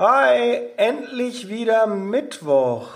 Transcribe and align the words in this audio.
Hi, 0.00 0.60
endlich 0.76 1.48
wieder 1.48 1.88
Mittwoch. 1.88 2.90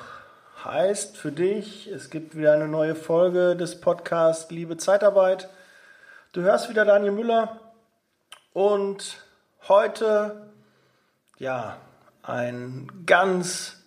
Heißt 0.65 1.17
für 1.17 1.33
dich, 1.33 1.89
es 1.89 2.11
gibt 2.11 2.37
wieder 2.37 2.53
eine 2.53 2.69
neue 2.69 2.95
Folge 2.95 3.57
des 3.57 3.81
Podcasts 3.81 4.53
Liebe 4.53 4.77
Zeitarbeit. 4.77 5.49
Du 6.31 6.43
hörst 6.43 6.71
wieder 6.71 6.85
Daniel 6.85 7.11
Müller 7.11 7.59
und 8.53 9.17
heute, 9.67 10.43
ja, 11.39 11.77
ein 12.23 12.87
ganz 13.05 13.83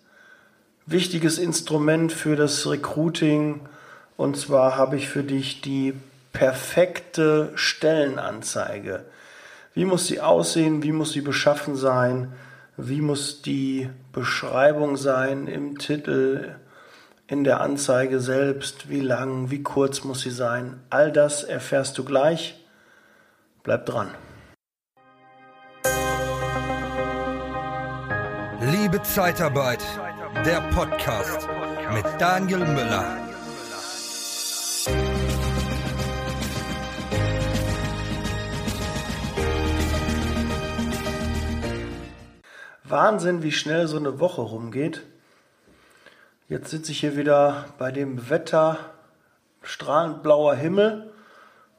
wichtiges 0.84 1.38
Instrument 1.38 2.12
für 2.12 2.36
das 2.36 2.66
Recruiting. 2.66 3.66
Und 4.18 4.36
zwar 4.36 4.76
habe 4.76 4.98
ich 4.98 5.08
für 5.08 5.22
dich 5.22 5.62
die 5.62 5.94
perfekte 6.34 7.50
Stellenanzeige. 7.54 9.06
Wie 9.72 9.86
muss 9.86 10.06
sie 10.06 10.20
aussehen? 10.20 10.82
Wie 10.82 10.92
muss 10.92 11.12
sie 11.12 11.22
beschaffen 11.22 11.76
sein? 11.76 12.34
Wie 12.78 13.00
muss 13.00 13.40
die 13.40 13.88
Beschreibung 14.12 14.98
sein 14.98 15.46
im 15.46 15.78
Titel, 15.78 16.56
in 17.26 17.42
der 17.42 17.62
Anzeige 17.62 18.20
selbst? 18.20 18.90
Wie 18.90 19.00
lang, 19.00 19.50
wie 19.50 19.62
kurz 19.62 20.04
muss 20.04 20.20
sie 20.20 20.30
sein? 20.30 20.80
All 20.90 21.10
das 21.10 21.42
erfährst 21.42 21.96
du 21.96 22.04
gleich. 22.04 22.62
Bleib 23.62 23.86
dran. 23.86 24.10
Liebe 28.60 29.02
Zeitarbeit, 29.02 29.82
der 30.44 30.60
Podcast 30.70 31.48
mit 31.94 32.04
Daniel 32.18 32.58
Müller. 32.58 33.25
Wahnsinn, 42.88 43.42
wie 43.42 43.52
schnell 43.52 43.86
so 43.86 43.96
eine 43.96 44.20
Woche 44.20 44.40
rumgeht. 44.40 45.02
Jetzt 46.48 46.70
sitze 46.70 46.92
ich 46.92 47.00
hier 47.00 47.16
wieder 47.16 47.64
bei 47.78 47.90
dem 47.90 48.30
Wetter, 48.30 48.78
strahlend 49.62 50.22
blauer 50.22 50.54
Himmel 50.54 51.12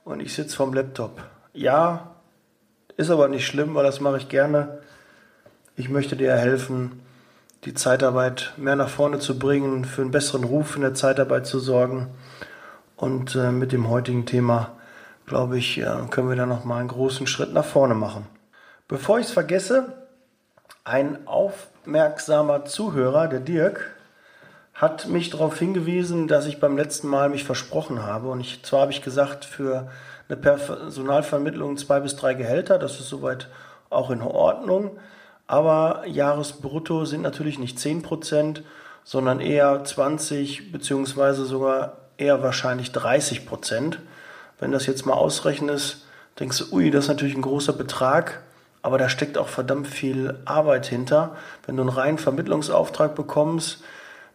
und 0.04 0.20
ich 0.20 0.34
sitze 0.34 0.58
vorm 0.58 0.74
Laptop. 0.74 1.22
Ja, 1.54 2.16
ist 2.98 3.10
aber 3.10 3.28
nicht 3.30 3.46
schlimm, 3.46 3.76
weil 3.76 3.84
das 3.86 4.02
mache 4.02 4.18
ich 4.18 4.28
gerne. 4.28 4.80
Ich 5.76 5.88
möchte 5.90 6.18
dir 6.18 6.36
helfen, 6.36 7.02
die 7.64 7.74
Zeitarbeit 7.74 8.54
mehr 8.58 8.76
nach 8.76 8.90
vorne 8.90 9.20
zu 9.20 9.40
bringen, 9.40 9.86
für 9.86 10.02
einen 10.02 10.12
besseren 10.12 10.44
Ruf 10.44 10.76
in 10.76 10.82
der 10.82 10.94
Zeitarbeit 10.94 11.46
zu 11.46 11.60
sorgen. 11.60 12.08
Und 12.96 13.36
äh, 13.36 13.52
mit 13.52 13.72
dem 13.72 13.90
heutigen 13.90 14.26
Thema, 14.26 14.76
glaube 15.26 15.58
ich, 15.58 15.78
äh, 15.78 15.86
können 16.10 16.30
wir 16.30 16.36
da 16.36 16.46
nochmal 16.46 16.80
einen 16.80 16.90
großen 16.90 17.28
Schritt 17.28 17.54
nach 17.54 17.66
vorne 17.66 17.94
machen. 17.94 18.26
Bevor 18.88 19.20
ich 19.20 19.28
es 19.28 19.32
vergesse, 19.32 20.07
ein 20.88 21.28
aufmerksamer 21.28 22.64
Zuhörer, 22.66 23.28
der 23.28 23.42
Dirk, 23.42 23.94
hat 24.74 25.08
mich 25.08 25.30
darauf 25.30 25.60
hingewiesen, 25.60 26.28
dass 26.28 26.46
ich 26.46 26.60
beim 26.60 26.78
letzten 26.78 27.08
Mal 27.10 27.30
mich 27.30 27.44
versprochen 27.44 28.04
habe. 28.04 28.30
Und 28.30 28.40
ich, 28.40 28.64
zwar 28.64 28.82
habe 28.82 28.92
ich 28.92 29.02
gesagt, 29.02 29.44
für 29.44 29.90
eine 30.30 30.38
Personalvermittlung 30.38 31.78
zwei 31.78 32.00
bis 32.00 32.16
drei 32.16 32.36
Gehälter, 32.36 32.78
das 32.78 33.00
ist 33.00 33.10
soweit 33.10 33.50
auch 33.90 34.12
in 34.12 34.22
Ordnung. 34.22 34.98
Aber 35.46 36.04
Jahresbrutto 36.06 37.06
sind 37.06 37.22
natürlich 37.22 37.60
nicht 37.60 37.80
10 37.80 38.02
Prozent, 38.02 38.64
sondern 39.04 39.40
eher 39.40 39.84
20 39.84 40.72
beziehungsweise 40.72 41.46
sogar 41.46 41.98
eher 42.18 42.44
wahrscheinlich 42.44 42.92
30 42.92 43.46
Prozent. 43.46 44.00
Wenn 44.60 44.72
das 44.72 44.86
jetzt 44.86 45.06
mal 45.06 45.14
ausrechnest, 45.14 46.06
denkst 46.40 46.60
du, 46.60 46.76
ui, 46.76 46.92
das 46.92 47.06
ist 47.06 47.10
natürlich 47.10 47.36
ein 47.36 47.42
großer 47.42 47.74
Betrag 47.74 48.42
aber 48.88 48.98
da 48.98 49.10
steckt 49.10 49.38
auch 49.38 49.50
verdammt 49.50 49.86
viel 49.86 50.40
Arbeit 50.46 50.86
hinter. 50.86 51.36
Wenn 51.66 51.76
du 51.76 51.82
einen 51.82 51.90
reinen 51.90 52.18
Vermittlungsauftrag 52.18 53.16
bekommst, 53.16 53.84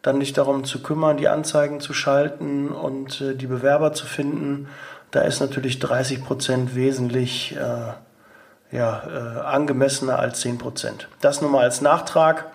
dann 0.03 0.21
dich 0.21 0.35
darum 0.35 0.65
zu 0.65 0.83
kümmern, 0.83 1.17
die 1.17 1.29
Anzeigen 1.29 1.81
zu 1.81 1.95
schalten 1.95 2.69
und 2.69 3.23
äh, 3.23 3.35
die 3.35 3.47
Bewerber 3.47 3.95
zu 3.95 4.05
finden, 4.05 4.69
da 5.11 5.23
ist 5.23 5.41
natürlich 5.41 5.79
30 5.79 6.23
Prozent 6.23 6.75
wesentlich 6.75 7.57
äh, 7.57 8.77
ja, 8.77 9.03
äh, 9.07 9.41
angemessener 9.41 10.19
als 10.19 10.43
10 10.43 10.59
Prozent. 10.59 11.09
Das 11.23 11.41
nur 11.41 11.49
mal 11.49 11.63
als 11.63 11.81
Nachtrag. 11.81 12.49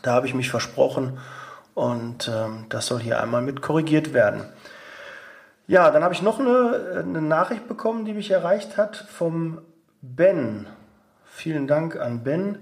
Da 0.00 0.14
habe 0.14 0.26
ich 0.26 0.32
mich 0.32 0.48
versprochen 0.48 1.18
und 1.74 2.26
ähm, 2.34 2.64
das 2.70 2.86
soll 2.86 3.00
hier 3.00 3.20
einmal 3.20 3.42
mit 3.42 3.60
korrigiert 3.60 4.14
werden. 4.14 4.46
Ja, 5.66 5.90
dann 5.90 6.02
habe 6.02 6.14
ich 6.14 6.22
noch 6.22 6.40
eine, 6.40 7.04
eine 7.04 7.20
Nachricht 7.20 7.68
bekommen, 7.68 8.06
die 8.06 8.14
mich 8.14 8.30
erreicht 8.30 8.78
hat 8.78 8.96
vom 8.96 9.58
Ben. 10.00 10.68
Vielen 11.38 11.68
Dank 11.68 11.94
an 11.94 12.24
Ben. 12.24 12.58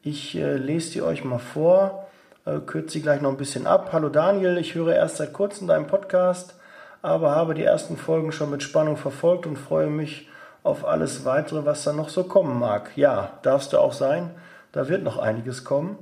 Ich 0.00 0.34
äh, 0.34 0.54
lese 0.56 0.92
die 0.92 1.02
euch 1.02 1.24
mal 1.24 1.38
vor, 1.38 2.06
äh, 2.46 2.58
kürze 2.60 2.94
sie 2.94 3.02
gleich 3.02 3.20
noch 3.20 3.28
ein 3.28 3.36
bisschen 3.36 3.66
ab. 3.66 3.90
Hallo 3.92 4.08
Daniel, 4.08 4.56
ich 4.56 4.74
höre 4.74 4.94
erst 4.94 5.18
seit 5.18 5.34
kurzem 5.34 5.68
deinen 5.68 5.86
Podcast, 5.86 6.54
aber 7.02 7.32
habe 7.32 7.52
die 7.52 7.64
ersten 7.64 7.98
Folgen 7.98 8.32
schon 8.32 8.48
mit 8.48 8.62
Spannung 8.62 8.96
verfolgt 8.96 9.44
und 9.44 9.58
freue 9.58 9.88
mich 9.88 10.26
auf 10.62 10.86
alles 10.86 11.26
weitere, 11.26 11.66
was 11.66 11.84
da 11.84 11.92
noch 11.92 12.08
so 12.08 12.24
kommen 12.24 12.58
mag. 12.58 12.92
Ja, 12.96 13.34
darfst 13.42 13.74
du 13.74 13.78
auch 13.78 13.92
sein. 13.92 14.30
Da 14.72 14.88
wird 14.88 15.02
noch 15.02 15.18
einiges 15.18 15.62
kommen. 15.62 15.98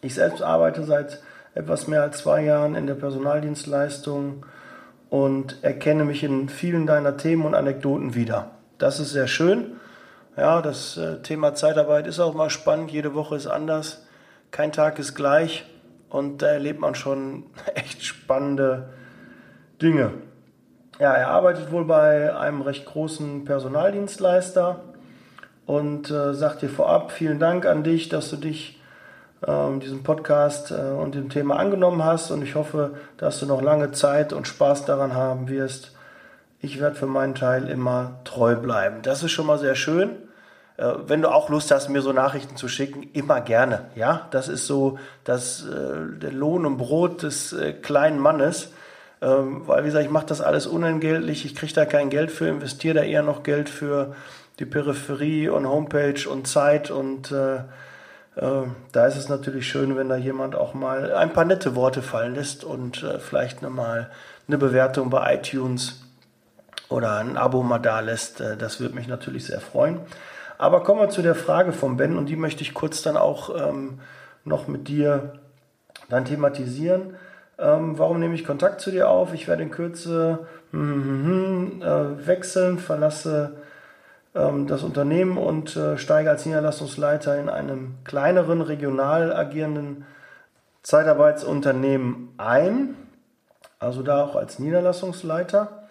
Ich 0.00 0.14
selbst 0.14 0.42
arbeite 0.42 0.82
seit 0.82 1.22
etwas 1.54 1.86
mehr 1.86 2.02
als 2.02 2.18
zwei 2.18 2.42
Jahren 2.42 2.74
in 2.74 2.88
der 2.88 2.96
Personaldienstleistung 2.96 4.44
und 5.08 5.62
erkenne 5.62 6.04
mich 6.04 6.24
in 6.24 6.48
vielen 6.48 6.88
deiner 6.88 7.16
Themen 7.16 7.44
und 7.44 7.54
Anekdoten 7.54 8.16
wieder. 8.16 8.50
Das 8.78 8.98
ist 8.98 9.12
sehr 9.12 9.28
schön. 9.28 9.73
Ja, 10.36 10.62
das 10.62 10.96
äh, 10.96 11.20
Thema 11.22 11.54
Zeitarbeit 11.54 12.06
ist 12.06 12.18
auch 12.18 12.34
mal 12.34 12.50
spannend. 12.50 12.90
Jede 12.90 13.14
Woche 13.14 13.36
ist 13.36 13.46
anders. 13.46 14.04
Kein 14.50 14.72
Tag 14.72 14.98
ist 14.98 15.14
gleich. 15.14 15.64
Und 16.08 16.42
da 16.42 16.48
erlebt 16.48 16.80
man 16.80 16.94
schon 16.94 17.44
echt 17.74 18.04
spannende 18.04 18.88
Dinge. 19.80 20.12
Ja, 20.98 21.12
er 21.12 21.28
arbeitet 21.28 21.72
wohl 21.72 21.84
bei 21.84 22.36
einem 22.36 22.62
recht 22.62 22.86
großen 22.86 23.44
Personaldienstleister 23.44 24.80
und 25.66 26.10
äh, 26.10 26.34
sagt 26.34 26.62
dir 26.62 26.68
vorab 26.68 27.10
vielen 27.10 27.40
Dank 27.40 27.66
an 27.66 27.82
dich, 27.82 28.08
dass 28.08 28.30
du 28.30 28.36
dich 28.36 28.80
ähm, 29.46 29.80
diesem 29.80 30.02
Podcast 30.02 30.70
äh, 30.70 30.74
und 30.74 31.14
dem 31.14 31.30
Thema 31.30 31.56
angenommen 31.56 32.04
hast. 32.04 32.30
Und 32.30 32.42
ich 32.42 32.54
hoffe, 32.54 32.94
dass 33.16 33.40
du 33.40 33.46
noch 33.46 33.62
lange 33.62 33.92
Zeit 33.92 34.32
und 34.32 34.46
Spaß 34.46 34.84
daran 34.84 35.14
haben 35.14 35.48
wirst, 35.48 35.92
ich 36.60 36.80
werde 36.80 36.96
für 36.96 37.06
meinen 37.06 37.34
Teil 37.34 37.68
immer 37.68 38.20
treu 38.24 38.56
bleiben. 38.56 39.02
Das 39.02 39.22
ist 39.22 39.32
schon 39.32 39.46
mal 39.46 39.58
sehr 39.58 39.74
schön. 39.74 40.10
Äh, 40.76 40.92
wenn 41.06 41.22
du 41.22 41.28
auch 41.30 41.48
Lust 41.48 41.70
hast, 41.70 41.88
mir 41.88 42.02
so 42.02 42.12
Nachrichten 42.12 42.56
zu 42.56 42.68
schicken, 42.68 43.08
immer 43.12 43.40
gerne. 43.40 43.86
Ja, 43.94 44.28
das 44.30 44.48
ist 44.48 44.66
so 44.66 44.98
das, 45.24 45.64
äh, 45.64 46.18
der 46.18 46.32
Lohn 46.32 46.66
und 46.66 46.78
Brot 46.78 47.22
des 47.22 47.52
äh, 47.52 47.72
kleinen 47.72 48.18
Mannes. 48.18 48.70
Ähm, 49.22 49.62
weil, 49.66 49.84
wie 49.84 49.86
gesagt, 49.86 50.04
ich 50.04 50.10
mache 50.10 50.26
das 50.26 50.40
alles 50.40 50.66
unentgeltlich. 50.66 51.44
Ich 51.44 51.54
kriege 51.54 51.72
da 51.72 51.86
kein 51.86 52.10
Geld 52.10 52.30
für, 52.30 52.48
investiere 52.48 52.94
da 52.94 53.02
eher 53.02 53.22
noch 53.22 53.42
Geld 53.42 53.68
für 53.68 54.14
die 54.58 54.66
Peripherie 54.66 55.48
und 55.48 55.66
Homepage 55.66 56.28
und 56.28 56.46
Zeit. 56.46 56.90
Und 56.90 57.30
äh, 57.32 57.56
äh, 58.36 58.66
da 58.92 59.06
ist 59.06 59.16
es 59.16 59.28
natürlich 59.28 59.68
schön, 59.68 59.96
wenn 59.96 60.08
da 60.08 60.16
jemand 60.16 60.56
auch 60.56 60.74
mal 60.74 61.14
ein 61.14 61.32
paar 61.32 61.44
nette 61.44 61.76
Worte 61.76 62.02
fallen 62.02 62.34
lässt 62.34 62.64
und 62.64 63.02
äh, 63.02 63.18
vielleicht 63.18 63.62
nochmal 63.62 64.10
eine 64.48 64.58
Bewertung 64.58 65.08
bei 65.10 65.34
iTunes 65.34 66.02
oder 66.88 67.18
ein 67.18 67.36
Abo 67.36 67.62
mal 67.62 67.78
da 67.78 68.00
lässt. 68.00 68.40
Äh, 68.40 68.56
das 68.56 68.80
würde 68.80 68.94
mich 68.94 69.06
natürlich 69.06 69.46
sehr 69.46 69.60
freuen. 69.60 70.00
Aber 70.64 70.82
kommen 70.82 71.02
wir 71.02 71.10
zu 71.10 71.20
der 71.20 71.34
Frage 71.34 71.74
von 71.74 71.98
Ben 71.98 72.16
und 72.16 72.30
die 72.30 72.36
möchte 72.36 72.62
ich 72.62 72.72
kurz 72.72 73.02
dann 73.02 73.18
auch 73.18 73.54
ähm, 73.54 74.00
noch 74.46 74.66
mit 74.66 74.88
dir 74.88 75.34
dann 76.08 76.24
thematisieren. 76.24 77.16
Ähm, 77.58 77.98
warum 77.98 78.18
nehme 78.18 78.34
ich 78.34 78.46
Kontakt 78.46 78.80
zu 78.80 78.90
dir 78.90 79.10
auf? 79.10 79.34
Ich 79.34 79.46
werde 79.46 79.62
in 79.62 79.70
Kürze 79.70 80.46
mm, 80.72 81.82
äh, 81.82 82.26
wechseln, 82.26 82.78
verlasse 82.78 83.56
ähm, 84.34 84.66
das 84.66 84.82
Unternehmen 84.82 85.36
und 85.36 85.76
äh, 85.76 85.98
steige 85.98 86.30
als 86.30 86.46
Niederlassungsleiter 86.46 87.38
in 87.38 87.50
einem 87.50 87.96
kleineren, 88.04 88.62
regional 88.62 89.34
agierenden 89.34 90.06
Zeitarbeitsunternehmen 90.82 92.30
ein. 92.38 92.96
Also 93.78 94.02
da 94.02 94.24
auch 94.24 94.34
als 94.34 94.58
Niederlassungsleiter. 94.58 95.84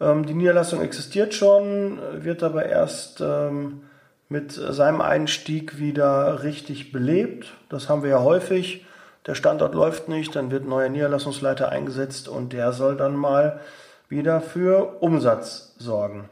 Ähm, 0.00 0.24
die 0.24 0.32
Niederlassung 0.32 0.80
existiert 0.80 1.34
schon, 1.34 1.98
wird 2.24 2.42
aber 2.42 2.64
erst 2.64 3.20
ähm, 3.20 3.82
mit 4.28 4.52
seinem 4.52 5.00
Einstieg 5.00 5.78
wieder 5.78 6.42
richtig 6.42 6.92
belebt. 6.92 7.54
Das 7.68 7.88
haben 7.88 8.02
wir 8.02 8.10
ja 8.10 8.22
häufig. 8.22 8.84
Der 9.26 9.34
Standort 9.34 9.74
läuft 9.74 10.08
nicht, 10.08 10.36
dann 10.36 10.50
wird 10.50 10.64
ein 10.64 10.68
neuer 10.68 10.88
Niederlassungsleiter 10.88 11.68
eingesetzt 11.68 12.28
und 12.28 12.52
der 12.52 12.72
soll 12.72 12.96
dann 12.96 13.16
mal 13.16 13.60
wieder 14.08 14.40
für 14.40 15.00
Umsatz 15.00 15.74
sorgen. 15.78 16.28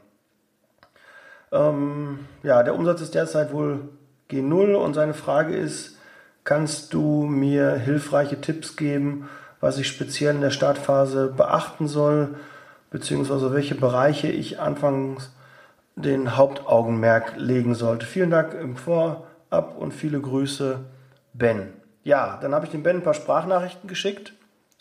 Ähm, 1.51 2.19
ja, 2.43 2.63
der 2.63 2.75
Umsatz 2.75 3.01
ist 3.01 3.15
derzeit 3.15 3.51
wohl 3.53 3.89
G0 4.29 4.75
und 4.75 4.93
seine 4.93 5.13
Frage 5.13 5.55
ist, 5.55 5.97
kannst 6.45 6.93
du 6.93 7.23
mir 7.23 7.73
hilfreiche 7.73 8.39
Tipps 8.39 8.75
geben, 8.77 9.29
was 9.59 9.77
ich 9.77 9.87
speziell 9.87 10.35
in 10.35 10.41
der 10.41 10.51
Startphase 10.51 11.33
beachten 11.35 11.87
soll? 11.87 12.35
beziehungsweise 12.95 13.53
welche 13.53 13.75
Bereiche 13.75 14.29
ich 14.29 14.61
anfangs 14.61 15.29
den 15.95 16.35
Hauptaugenmerk 16.35 17.33
legen 17.37 17.75
sollte. 17.75 18.05
Vielen 18.05 18.29
Dank 18.29 18.53
im 18.53 18.75
Vorab 18.75 19.77
und 19.77 19.93
viele 19.93 20.19
Grüße 20.19 20.79
Ben. 21.33 21.73
Ja, 22.03 22.37
dann 22.41 22.53
habe 22.53 22.65
ich 22.65 22.71
dem 22.71 22.83
Ben 22.83 22.97
ein 22.97 23.03
paar 23.03 23.13
Sprachnachrichten 23.13 23.87
geschickt. 23.87 24.33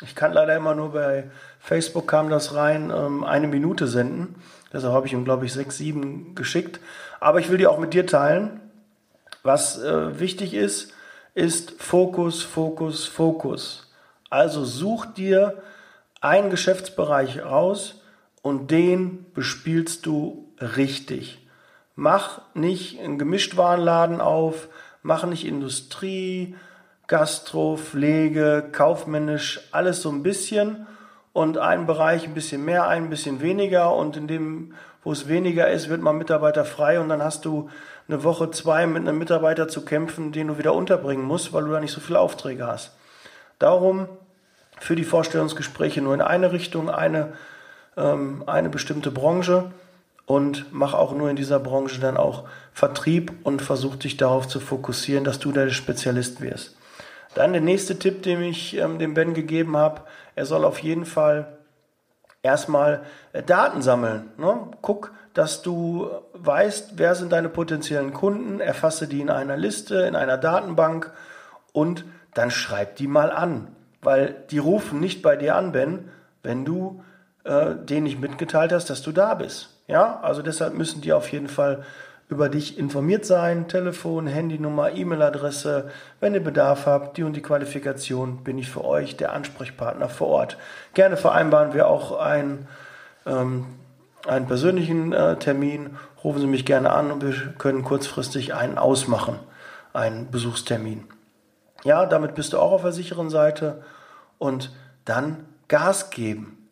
Ich 0.03 0.15
kann 0.15 0.33
leider 0.33 0.57
immer 0.57 0.75
nur 0.75 0.93
bei 0.93 1.31
Facebook 1.61 2.09
kam 2.09 2.29
das 2.29 2.55
rein, 2.55 2.93
ähm, 2.95 3.23
eine 3.25 3.47
Minute 3.47 3.87
senden. 3.87 4.35
Deshalb 4.73 4.93
habe 4.93 5.07
ich 5.07 5.13
ihm, 5.13 5.25
glaube 5.25 5.47
ich, 5.47 5.53
sechs, 5.53 5.79
sieben 5.79 6.35
geschickt. 6.35 6.81
Aber 7.21 7.39
ich 7.39 7.49
will 7.49 7.59
die 7.59 7.69
auch 7.69 7.79
mit 7.79 7.95
dir 7.95 8.07
teilen. 8.07 8.61
Was 9.45 9.81
äh, 9.81 10.19
wichtig 10.19 10.53
ist, 10.53 10.93
ist 11.35 11.81
Fokus, 11.81 12.43
Fokus, 12.43 13.07
Fokus. 13.07 13.93
Also 14.31 14.65
such 14.65 15.07
dir 15.07 15.63
einen 16.21 16.51
Geschäftsbereich 16.51 17.45
raus 17.45 18.03
und 18.43 18.71
den 18.71 19.27
bespielst 19.33 20.07
du 20.07 20.44
richtig. 20.61 21.47
Mach 21.97 22.41
nicht 22.55 23.01
einen 23.01 23.19
Gemischtwarenladen 23.19 24.21
auf, 24.21 24.69
mach 25.03 25.25
nicht 25.25 25.47
Industrie, 25.47 26.57
Gastro, 27.07 27.77
Pflege, 27.77 28.69
kaufmännisch, 28.73 29.61
alles 29.73 30.03
so 30.03 30.11
ein 30.11 30.23
bisschen 30.23 30.87
und 31.33 31.59
einen 31.59 31.87
Bereich 31.87 32.25
ein 32.25 32.35
bisschen 32.35 32.65
mehr, 32.65 32.89
ein 32.89 33.11
bisschen 33.11 33.41
weniger 33.41 33.95
und 33.95 34.17
in 34.17 34.27
dem, 34.27 34.75
wo 35.03 35.13
es 35.13 35.29
weniger 35.29 35.71
ist, 35.71 35.89
wird 35.89 36.01
man 36.01 36.17
Mitarbeiter 36.17 36.65
frei 36.65 36.99
und 36.99 37.09
dann 37.11 37.23
hast 37.23 37.45
du 37.45 37.69
eine 38.09 38.25
Woche, 38.25 38.51
zwei 38.51 38.87
mit 38.87 39.07
einem 39.07 39.19
Mitarbeiter 39.19 39.69
zu 39.69 39.85
kämpfen, 39.85 40.33
den 40.33 40.49
du 40.49 40.59
wieder 40.59 40.75
unterbringen 40.75 41.25
musst, 41.25 41.53
weil 41.53 41.65
du 41.65 41.73
da 41.73 41.81
nicht 41.81 41.93
so 41.93 42.01
viele 42.01 42.21
Aufträge 42.21 42.67
hast. 42.67 42.93
Darum 43.59 44.09
für 44.79 44.97
die 44.97 45.05
Vorstellungsgespräche 45.05 46.03
nur 46.03 46.15
in 46.15 46.21
eine 46.21 46.53
Richtung, 46.53 46.91
eine, 46.91 47.33
ähm, 47.97 48.45
eine 48.47 48.69
bestimmte 48.69 49.11
Branche 49.11 49.73
und 50.27 50.67
mach 50.73 50.95
auch 50.95 51.13
nur 51.13 51.31
in 51.31 51.37
dieser 51.37 51.59
Branche 51.59 52.01
dann 52.01 52.17
auch 52.17 52.45
Vertrieb 52.73 53.33
und 53.43 53.63
versuch 53.63 53.97
dich 53.97 54.17
darauf 54.17 54.49
zu 54.49 54.61
fokussieren, 54.61 55.25
dass 55.25 55.39
du 55.39 55.53
der 55.53 55.71
Spezialist 55.71 56.41
wirst. 56.41 56.77
Dann 57.35 57.53
der 57.53 57.61
nächste 57.61 57.99
Tipp, 57.99 58.23
den 58.23 58.43
ich 58.43 58.77
ähm, 58.77 58.99
dem 58.99 59.15
Ben 59.15 59.35
gegeben 59.35 59.77
habe, 59.77 60.03
er 60.35 60.47
soll 60.47 60.65
auf 60.65 60.79
jeden 60.79 61.05
Fall 61.05 61.59
erstmal 62.43 63.03
äh, 63.33 63.43
Daten 63.43 63.83
sammeln. 63.83 64.31
Ne? 64.39 64.69
Guck, 64.83 65.13
dass 65.35 65.63
du 65.63 66.09
weißt, 66.35 66.93
wer 66.97 67.17
sind 67.17 67.33
deine 67.33 67.49
potenziellen 67.49 68.13
Kunden, 68.13 68.61
erfasse 68.61 69.09
die 69.09 69.21
in 69.21 69.31
einer 69.31 69.57
Liste, 69.57 70.03
in 70.03 70.15
einer 70.15 70.39
Datenbank 70.39 71.13
und 71.73 72.05
dann 72.35 72.51
schreib 72.51 72.97
die 72.97 73.09
mal 73.09 73.33
an. 73.33 73.69
Weil 74.01 74.37
die 74.51 74.59
rufen 74.59 75.01
nicht 75.01 75.23
bei 75.23 75.37
dir 75.37 75.57
an, 75.57 75.73
Ben, 75.73 76.11
wenn 76.43 76.65
du 76.65 77.03
äh, 77.43 77.75
denen 77.75 78.05
nicht 78.05 78.21
mitgeteilt 78.21 78.73
hast, 78.73 78.91
dass 78.91 79.03
du 79.03 79.13
da 79.13 79.35
bist. 79.35 79.74
Ja, 79.87 80.21
also 80.21 80.43
deshalb 80.43 80.75
müssen 80.75 81.01
die 81.03 81.13
auf 81.13 81.31
jeden 81.31 81.49
Fall 81.49 81.85
über 82.29 82.49
dich 82.49 82.79
informiert 82.79 83.27
sein. 83.27 83.69
Telefon, 83.69 84.27
Handynummer, 84.27 84.93
E-Mail-Adresse. 84.93 85.91
Wenn 86.21 86.35
ihr 86.35 86.43
Bedarf 86.43 86.87
habt, 86.87 87.17
die 87.17 87.23
und 87.23 87.35
die 87.35 87.43
Qualifikation, 87.43 88.43
bin 88.43 88.59
ich 88.59 88.71
für 88.71 88.85
euch 88.85 89.17
der 89.17 89.33
Ansprechpartner 89.33 90.09
vor 90.09 90.29
Ort. 90.29 90.57
Gerne 90.95 91.17
vereinbaren 91.17 91.75
wir 91.75 91.87
auch 91.87 92.19
ein, 92.19 92.67
ähm, 93.27 93.67
einen 94.27 94.47
persönlichen 94.47 95.13
äh, 95.13 95.37
Termin. 95.37 95.97
Rufen 96.23 96.41
Sie 96.41 96.47
mich 96.47 96.65
gerne 96.65 96.91
an 96.91 97.11
und 97.11 97.23
wir 97.23 97.53
können 97.59 97.85
kurzfristig 97.85 98.55
einen 98.55 98.79
ausmachen, 98.79 99.39
einen 99.93 100.31
Besuchstermin. 100.31 101.05
Ja, 101.85 102.07
damit 102.07 102.35
bist 102.35 102.55
du 102.55 102.59
auch 102.59 102.73
auf 102.73 102.83
der 102.83 102.93
sicheren 102.93 103.29
Seite 103.29 103.83
und 104.39 104.73
dann 105.05 105.45
Gas 105.69 106.09
geben. 106.09 106.64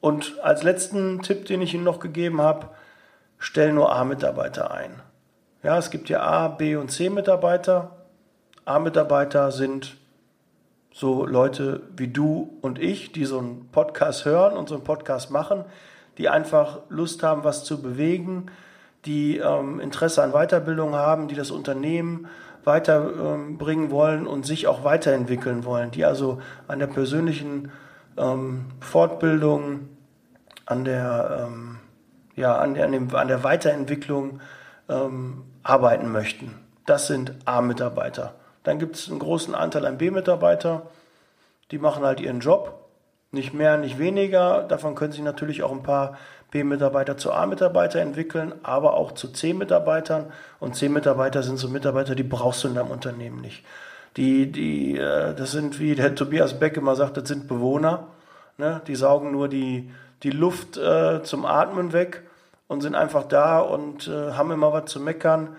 Und 0.00 0.40
als 0.42 0.62
letzten 0.62 1.22
Tipp, 1.22 1.44
den 1.46 1.62
ich 1.62 1.74
Ihnen 1.74 1.84
noch 1.84 2.00
gegeben 2.00 2.40
habe, 2.40 2.68
stell 3.38 3.72
nur 3.72 3.94
A-Mitarbeiter 3.94 4.70
ein. 4.70 5.02
Ja, 5.62 5.76
es 5.76 5.90
gibt 5.90 6.08
ja 6.08 6.22
A, 6.22 6.48
B 6.48 6.76
und 6.76 6.90
C-Mitarbeiter. 6.90 7.90
A-Mitarbeiter 8.64 9.52
sind 9.52 9.96
so 10.92 11.26
Leute 11.26 11.82
wie 11.96 12.08
du 12.08 12.58
und 12.62 12.78
ich, 12.78 13.12
die 13.12 13.24
so 13.24 13.38
einen 13.38 13.68
Podcast 13.70 14.24
hören 14.24 14.56
und 14.56 14.68
so 14.68 14.74
einen 14.74 14.84
Podcast 14.84 15.30
machen, 15.30 15.64
die 16.18 16.28
einfach 16.28 16.80
Lust 16.88 17.22
haben, 17.22 17.44
was 17.44 17.64
zu 17.64 17.80
bewegen, 17.80 18.46
die 19.04 19.38
ähm, 19.38 19.80
Interesse 19.80 20.22
an 20.22 20.32
Weiterbildung 20.32 20.94
haben, 20.94 21.28
die 21.28 21.34
das 21.34 21.50
Unternehmen 21.50 22.26
weiterbringen 22.64 23.84
ähm, 23.86 23.90
wollen 23.90 24.26
und 24.26 24.44
sich 24.44 24.66
auch 24.66 24.84
weiterentwickeln 24.84 25.64
wollen, 25.64 25.90
die 25.90 26.04
also 26.04 26.40
an 26.68 26.78
der 26.78 26.86
persönlichen 26.86 27.70
ähm, 28.20 28.66
Fortbildung, 28.80 29.88
an 30.70 30.84
der, 30.84 31.48
ähm, 31.48 31.78
ja, 32.36 32.56
an 32.56 32.74
der, 32.74 32.84
an, 32.86 32.92
dem, 32.92 33.14
an 33.14 33.28
der 33.28 33.42
Weiterentwicklung 33.42 34.40
ähm, 34.88 35.42
arbeiten 35.64 36.12
möchten. 36.12 36.54
Das 36.86 37.08
sind 37.08 37.34
A-Mitarbeiter. 37.44 38.34
Dann 38.62 38.78
gibt 38.78 38.96
es 38.96 39.10
einen 39.10 39.18
großen 39.18 39.54
Anteil 39.54 39.84
an 39.84 39.98
B-Mitarbeiter, 39.98 40.86
die 41.70 41.78
machen 41.78 42.04
halt 42.04 42.20
ihren 42.20 42.40
Job, 42.40 42.88
nicht 43.32 43.54
mehr, 43.54 43.76
nicht 43.76 43.98
weniger. 43.98 44.62
Davon 44.62 44.94
können 44.94 45.12
sich 45.12 45.22
natürlich 45.22 45.62
auch 45.62 45.72
ein 45.72 45.82
paar 45.82 46.18
B-Mitarbeiter 46.50 47.16
zu 47.16 47.32
A-Mitarbeiter 47.32 48.00
entwickeln, 48.00 48.54
aber 48.62 48.94
auch 48.94 49.12
zu 49.12 49.28
C-Mitarbeitern. 49.28 50.32
Und 50.58 50.74
C-Mitarbeiter 50.74 51.42
sind 51.42 51.56
so 51.56 51.68
Mitarbeiter, 51.68 52.14
die 52.14 52.24
brauchst 52.24 52.64
du 52.64 52.68
in 52.68 52.74
deinem 52.74 52.90
Unternehmen 52.90 53.40
nicht. 53.40 53.64
Die, 54.16 54.50
die, 54.50 54.96
äh, 54.96 55.34
das 55.34 55.52
sind, 55.52 55.78
wie 55.78 55.94
der 55.94 56.14
Tobias 56.14 56.58
Beck 56.58 56.76
immer 56.76 56.96
sagt, 56.96 57.16
das 57.16 57.28
sind 57.28 57.48
Bewohner. 57.48 58.08
Ne? 58.58 58.80
Die 58.86 58.94
saugen 58.94 59.32
nur 59.32 59.48
die, 59.48 59.90
die 60.22 60.30
Luft 60.30 60.76
äh, 60.76 61.22
zum 61.22 61.44
Atmen 61.44 61.92
weg 61.92 62.22
und 62.68 62.82
sind 62.82 62.94
einfach 62.94 63.24
da 63.24 63.60
und 63.60 64.08
äh, 64.08 64.32
haben 64.32 64.50
immer 64.50 64.72
was 64.72 64.90
zu 64.90 65.00
meckern, 65.00 65.56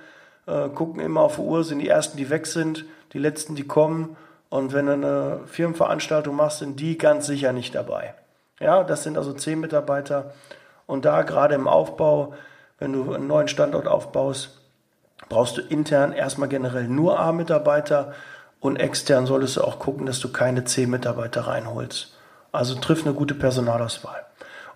äh, 0.48 0.69
gucken 0.69 1.01
immer 1.01 1.21
auf 1.21 1.36
die 1.36 1.42
Uhr, 1.42 1.63
sind 1.63 1.80
die 1.80 1.89
Ersten, 1.89 2.18
die 2.18 2.30
weg 2.30 2.45
sind, 2.45 2.86
die 3.13 3.19
Letzten, 3.19 3.56
die 3.56 3.68
kommen. 3.68 4.15
Und 4.50 4.74
wenn 4.74 4.86
du 4.86 4.94
eine 4.94 5.39
Firmenveranstaltung 5.45 6.36
machst, 6.36 6.59
sind 6.59 6.80
die 6.80 6.98
ganz 6.98 7.25
sicher 7.25 7.53
nicht 7.53 7.74
dabei. 7.74 8.13
Ja, 8.59 8.83
das 8.83 9.03
sind 9.03 9.18
also 9.18 9.33
zehn 9.33 9.59
Mitarbeiter. 9.59 10.33
Und 10.86 11.06
da 11.06 11.24
gerade 11.24 11.56
im 11.56 11.68
Aufbau, 11.68 12.33
wenn 12.77 12.94
du 12.94 13.13
einen 13.13 13.27
neuen 13.27 13.48
Standort 13.48 13.88
aufbaust, 13.88 14.59
brauchst 15.30 15.57
du 15.57 15.62
intern 15.62 16.12
erstmal 16.12 16.50
generell 16.50 16.88
nur 16.88 17.19
A-Mitarbeiter 17.19 18.13
und 18.62 18.78
extern 18.78 19.25
solltest 19.25 19.58
du 19.58 19.62
auch 19.62 19.80
gucken, 19.80 20.06
dass 20.06 20.19
du 20.19 20.31
keine 20.31 20.63
zehn 20.63 20.90
Mitarbeiter 20.90 21.42
reinholst. 21.42 22.13
Also 22.54 22.75
triff 22.75 23.06
eine 23.06 23.13
gute 23.13 23.34
Personalauswahl. 23.34 24.24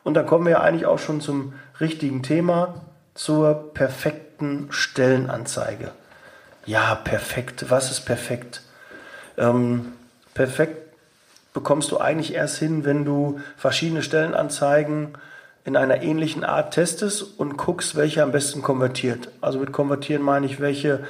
Und 0.04 0.16
da 0.16 0.24
kommen 0.24 0.46
wir 0.46 0.62
eigentlich 0.62 0.86
auch 0.86 1.00
schon 1.00 1.22
zum 1.22 1.54
richtigen 1.80 2.22
Thema, 2.24 2.82
zur 3.14 3.74
perfekten 3.74 4.68
Stellenanzeige. 4.72 5.92
Ja, 6.66 6.96
perfekt. 6.96 7.70
Was 7.70 7.92
ist 7.92 8.02
perfekt? 8.02 8.62
Ähm, 9.38 9.94
perfekt 10.34 10.86
bekommst 11.54 11.92
du 11.92 12.00
eigentlich 12.00 12.34
erst 12.34 12.58
hin, 12.58 12.86
wenn 12.86 13.06
du 13.06 13.40
verschiedene 13.56 14.04
Stellenanzeigen 14.04 15.14
in 15.64 15.78
einer 15.78 16.04
ähnlichen 16.04 16.44
Art 16.44 16.74
testest 16.74 17.40
und 17.40 17.58
guckst, 17.58 17.96
welche 17.96 18.22
am 18.22 18.32
besten 18.32 18.62
konvertiert. 18.62 19.30
Also 19.42 19.60
mit 19.60 19.72
konvertieren 19.72 20.22
meine 20.22 20.46
ich, 20.46 20.60
welche 20.60 21.06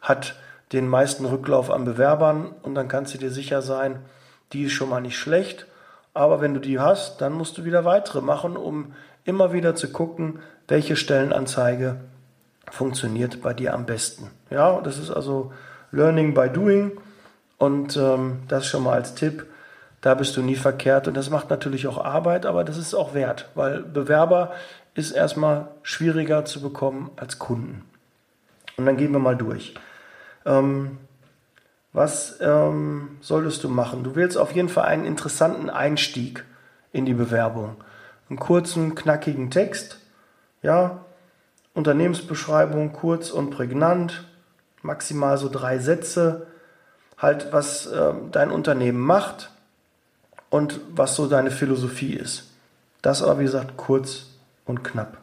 hat 0.00 0.34
den 0.72 0.88
meisten 0.88 1.24
Rücklauf 1.24 1.70
an 1.70 1.84
Bewerbern 1.84 2.54
und 2.62 2.74
dann 2.74 2.88
kannst 2.88 3.14
du 3.14 3.18
dir 3.18 3.30
sicher 3.30 3.62
sein, 3.62 4.00
die 4.52 4.64
ist 4.64 4.72
schon 4.72 4.88
mal 4.88 5.00
nicht 5.00 5.18
schlecht 5.18 5.66
aber 6.14 6.40
wenn 6.40 6.54
du 6.54 6.60
die 6.60 6.78
hast, 6.78 7.20
dann 7.20 7.32
musst 7.32 7.58
du 7.58 7.64
wieder 7.64 7.84
weitere 7.84 8.20
machen, 8.20 8.56
um 8.56 8.94
immer 9.24 9.52
wieder 9.52 9.74
zu 9.74 9.92
gucken, 9.92 10.40
welche 10.68 10.96
Stellenanzeige 10.96 11.96
funktioniert 12.70 13.42
bei 13.42 13.54
dir 13.54 13.74
am 13.74 13.86
besten. 13.86 14.30
Ja, 14.50 14.80
das 14.80 14.98
ist 14.98 15.10
also 15.10 15.52
Learning 15.92 16.34
by 16.34 16.48
Doing 16.48 16.92
und 17.58 17.96
ähm, 17.96 18.40
das 18.48 18.66
schon 18.66 18.84
mal 18.84 18.94
als 18.94 19.14
Tipp. 19.14 19.46
Da 20.00 20.14
bist 20.14 20.36
du 20.36 20.42
nie 20.42 20.56
verkehrt 20.56 21.08
und 21.08 21.16
das 21.16 21.30
macht 21.30 21.50
natürlich 21.50 21.86
auch 21.86 22.02
Arbeit, 22.02 22.46
aber 22.46 22.64
das 22.64 22.78
ist 22.78 22.94
auch 22.94 23.12
wert, 23.12 23.50
weil 23.54 23.82
Bewerber 23.82 24.52
ist 24.94 25.10
erstmal 25.10 25.68
schwieriger 25.82 26.44
zu 26.44 26.60
bekommen 26.60 27.10
als 27.16 27.38
Kunden. 27.38 27.84
Und 28.76 28.86
dann 28.86 28.96
gehen 28.96 29.12
wir 29.12 29.18
mal 29.18 29.36
durch. 29.36 29.74
Ähm, 30.44 30.98
was 31.92 32.38
ähm, 32.40 33.18
solltest 33.20 33.64
du 33.64 33.68
machen? 33.68 34.04
Du 34.04 34.14
willst 34.14 34.38
auf 34.38 34.52
jeden 34.52 34.68
Fall 34.68 34.84
einen 34.84 35.04
interessanten 35.04 35.70
Einstieg 35.70 36.44
in 36.92 37.04
die 37.04 37.14
Bewerbung. 37.14 37.76
Einen 38.28 38.38
kurzen, 38.38 38.94
knackigen 38.94 39.50
Text, 39.50 39.98
ja, 40.62 41.04
Unternehmensbeschreibung 41.74 42.92
kurz 42.92 43.30
und 43.30 43.50
prägnant, 43.50 44.24
maximal 44.82 45.36
so 45.36 45.48
drei 45.48 45.78
Sätze, 45.78 46.46
halt 47.18 47.52
was 47.52 47.86
äh, 47.86 48.12
dein 48.30 48.50
Unternehmen 48.50 49.00
macht 49.00 49.50
und 50.48 50.80
was 50.90 51.16
so 51.16 51.26
deine 51.26 51.50
Philosophie 51.50 52.14
ist. 52.14 52.50
Das 53.02 53.22
aber 53.22 53.40
wie 53.40 53.44
gesagt 53.44 53.76
kurz 53.76 54.26
und 54.64 54.84
knapp. 54.84 55.18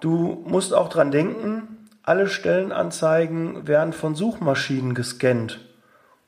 Du 0.00 0.42
musst 0.46 0.74
auch 0.74 0.88
dran 0.88 1.10
denken, 1.10 1.79
alle 2.02 2.28
Stellenanzeigen 2.28 3.66
werden 3.66 3.92
von 3.92 4.14
Suchmaschinen 4.14 4.94
gescannt. 4.94 5.60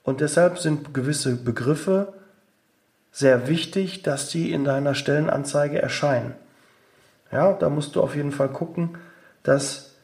Und 0.02 0.20
deshalb 0.20 0.58
sind 0.58 0.94
gewisse 0.94 1.36
Begriffe 1.36 2.12
sehr 3.12 3.46
wichtig, 3.48 4.02
dass 4.02 4.28
die 4.28 4.52
in 4.52 4.64
deiner 4.64 4.94
Stellenanzeige 4.94 5.80
erscheinen. 5.80 6.34
Ja, 7.30 7.52
da 7.52 7.68
musst 7.68 7.94
du 7.94 8.02
auf 8.02 8.16
jeden 8.16 8.32
Fall 8.32 8.48
gucken, 8.48 8.98
dass 9.42 9.94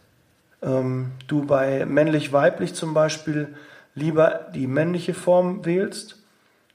ähm, 0.63 1.13
du 1.27 1.45
bei 1.45 1.85
männlich-weiblich 1.85 2.75
zum 2.75 2.95
Beispiel 2.95 3.55
lieber 3.95 4.47
die 4.55 4.67
männliche 4.67 5.15
Form 5.15 5.65
wählst 5.65 6.17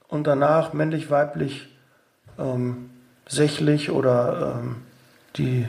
und 0.08 0.28
danach 0.28 0.74
männlich, 0.74 1.10
weiblich, 1.10 1.70
ähm, 2.38 2.90
sächlich 3.28 3.92
oder 3.92 4.60
ähm, 4.60 4.76
die 5.38 5.68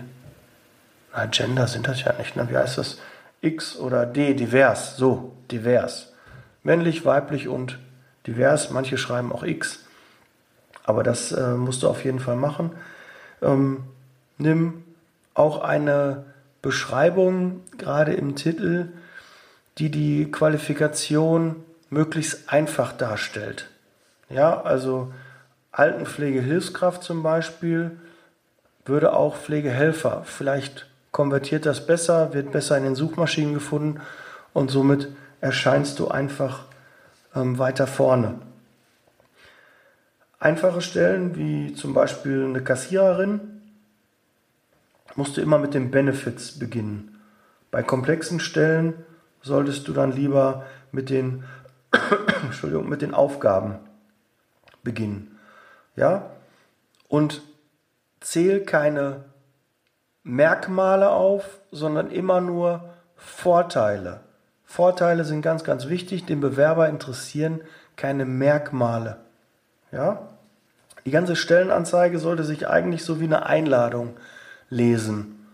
na, 1.15 1.27
Gender 1.27 1.67
sind 1.67 1.87
das 1.87 2.03
ja 2.03 2.13
nicht, 2.15 2.37
ne? 2.37 2.49
wie 2.51 2.57
heißt 2.57 2.79
das? 2.79 2.99
X 3.45 3.77
oder 3.77 4.07
D, 4.07 4.35
divers, 4.35 4.97
so, 4.97 5.33
divers. 5.51 6.13
Männlich, 6.63 7.05
weiblich 7.05 7.49
und 7.49 7.79
divers, 8.27 8.71
manche 8.71 8.97
schreiben 8.99 9.33
auch 9.33 9.43
X, 9.43 9.85
aber 10.85 11.03
das 11.03 11.33
äh, 11.33 11.55
musst 11.55 11.83
du 11.83 11.89
auf 11.89 12.05
jeden 12.05 12.21
Fall 12.21 12.37
machen. 12.37 12.73
Ähm, 13.43 13.85
nimm 14.39 14.85
auch 15.35 15.63
eine 15.63 16.25
Beschreibung, 16.63 17.61
gerade 17.77 18.15
im 18.15 18.37
Titel, 18.37 18.89
die 19.79 19.91
die 19.91 20.31
Qualifikation 20.31 21.57
möglichst 21.91 22.51
einfach 22.51 22.93
darstellt. 22.93 23.69
Ja, 24.31 24.63
also 24.63 25.13
Altenpflegehilfskraft 25.73 27.03
zum 27.03 27.23
Beispiel 27.23 27.99
würde 28.87 29.13
auch 29.15 29.37
Pflegehelfer. 29.37 30.23
Vielleicht 30.25 30.87
konvertiert 31.15 31.65
das 31.65 31.87
besser, 31.87 32.35
wird 32.35 32.51
besser 32.51 32.77
in 32.77 32.83
den 32.83 32.97
Suchmaschinen 32.97 33.55
gefunden 33.55 34.01
und 34.53 34.69
somit 34.69 35.15
erscheinst 35.41 36.01
du 36.01 36.09
einfach 36.09 36.65
ähm, 37.37 37.57
weiter 37.57 37.87
vorne. 37.87 38.41
Einfache 40.41 40.83
Stellen 40.83 41.37
wie 41.37 41.73
zum 41.75 41.95
Beispiel 41.95 42.45
eine 42.45 42.65
Kassiererin 42.65 43.63
musst 45.15 45.37
du 45.37 45.41
immer 45.41 45.59
mit 45.59 45.73
den 45.73 45.93
Benefits 45.93 46.59
beginnen. 46.59 47.21
Bei 47.71 47.85
komplexen 47.85 48.41
Stellen 48.41 48.95
solltest 49.41 49.87
du 49.87 49.93
dann 49.93 50.11
lieber 50.11 50.67
mit 50.91 51.11
den, 51.11 51.45
Entschuldigung, 52.43 52.89
mit 52.89 53.03
den 53.03 53.15
Aufgaben 53.15 53.77
beginnen. 54.83 55.39
Ja? 55.95 56.31
Und 57.07 57.43
zähl 58.21 58.65
keine 58.65 59.27
Merkmale 60.25 61.11
auf, 61.11 61.61
sondern 61.71 62.11
immer 62.11 62.41
nur 62.41 62.91
Vorteile. 63.17 64.21
Vorteile 64.65 65.25
sind 65.25 65.43
ganz, 65.43 65.63
ganz 65.63 65.89
wichtig. 65.89 66.27
Den 66.27 66.41
Bewerber 66.41 66.89
interessieren 66.89 67.61
keine 67.97 68.25
Merkmale. 68.25 69.19
Ja? 69.93 70.29
Die 71.05 71.11
ganze 71.11 71.37
Stellenanzeige 71.37 72.19
sollte 72.19 72.43
sich 72.43 72.67
eigentlich 72.67 73.05
so 73.05 73.21
wie 73.21 73.25
eine 73.25 73.47
Einladung 73.47 74.17
lesen. 74.71 75.47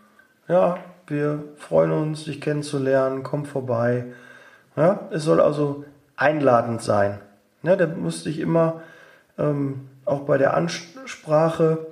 Ja, 0.49 0.79
wir 1.07 1.45
freuen 1.57 1.91
uns, 1.91 2.25
dich 2.25 2.41
kennenzulernen, 2.41 3.25
komm 3.25 3.45
vorbei. 3.45 4.07
Ja, 4.77 5.09
es 5.11 5.25
soll 5.25 5.41
also 5.41 5.85
einladend 6.17 6.83
sein. 6.83 7.19
Ja, 7.63 7.75
da 7.77 7.87
musste 7.89 8.31
ich 8.31 8.39
immer 8.39 8.81
ähm, 9.37 9.89
auch 10.05 10.21
bei 10.21 10.39
der 10.39 10.55
Ansprache 10.55 11.87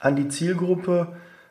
an 0.00 0.16
die 0.16 0.28
Zielgruppe, 0.28 1.08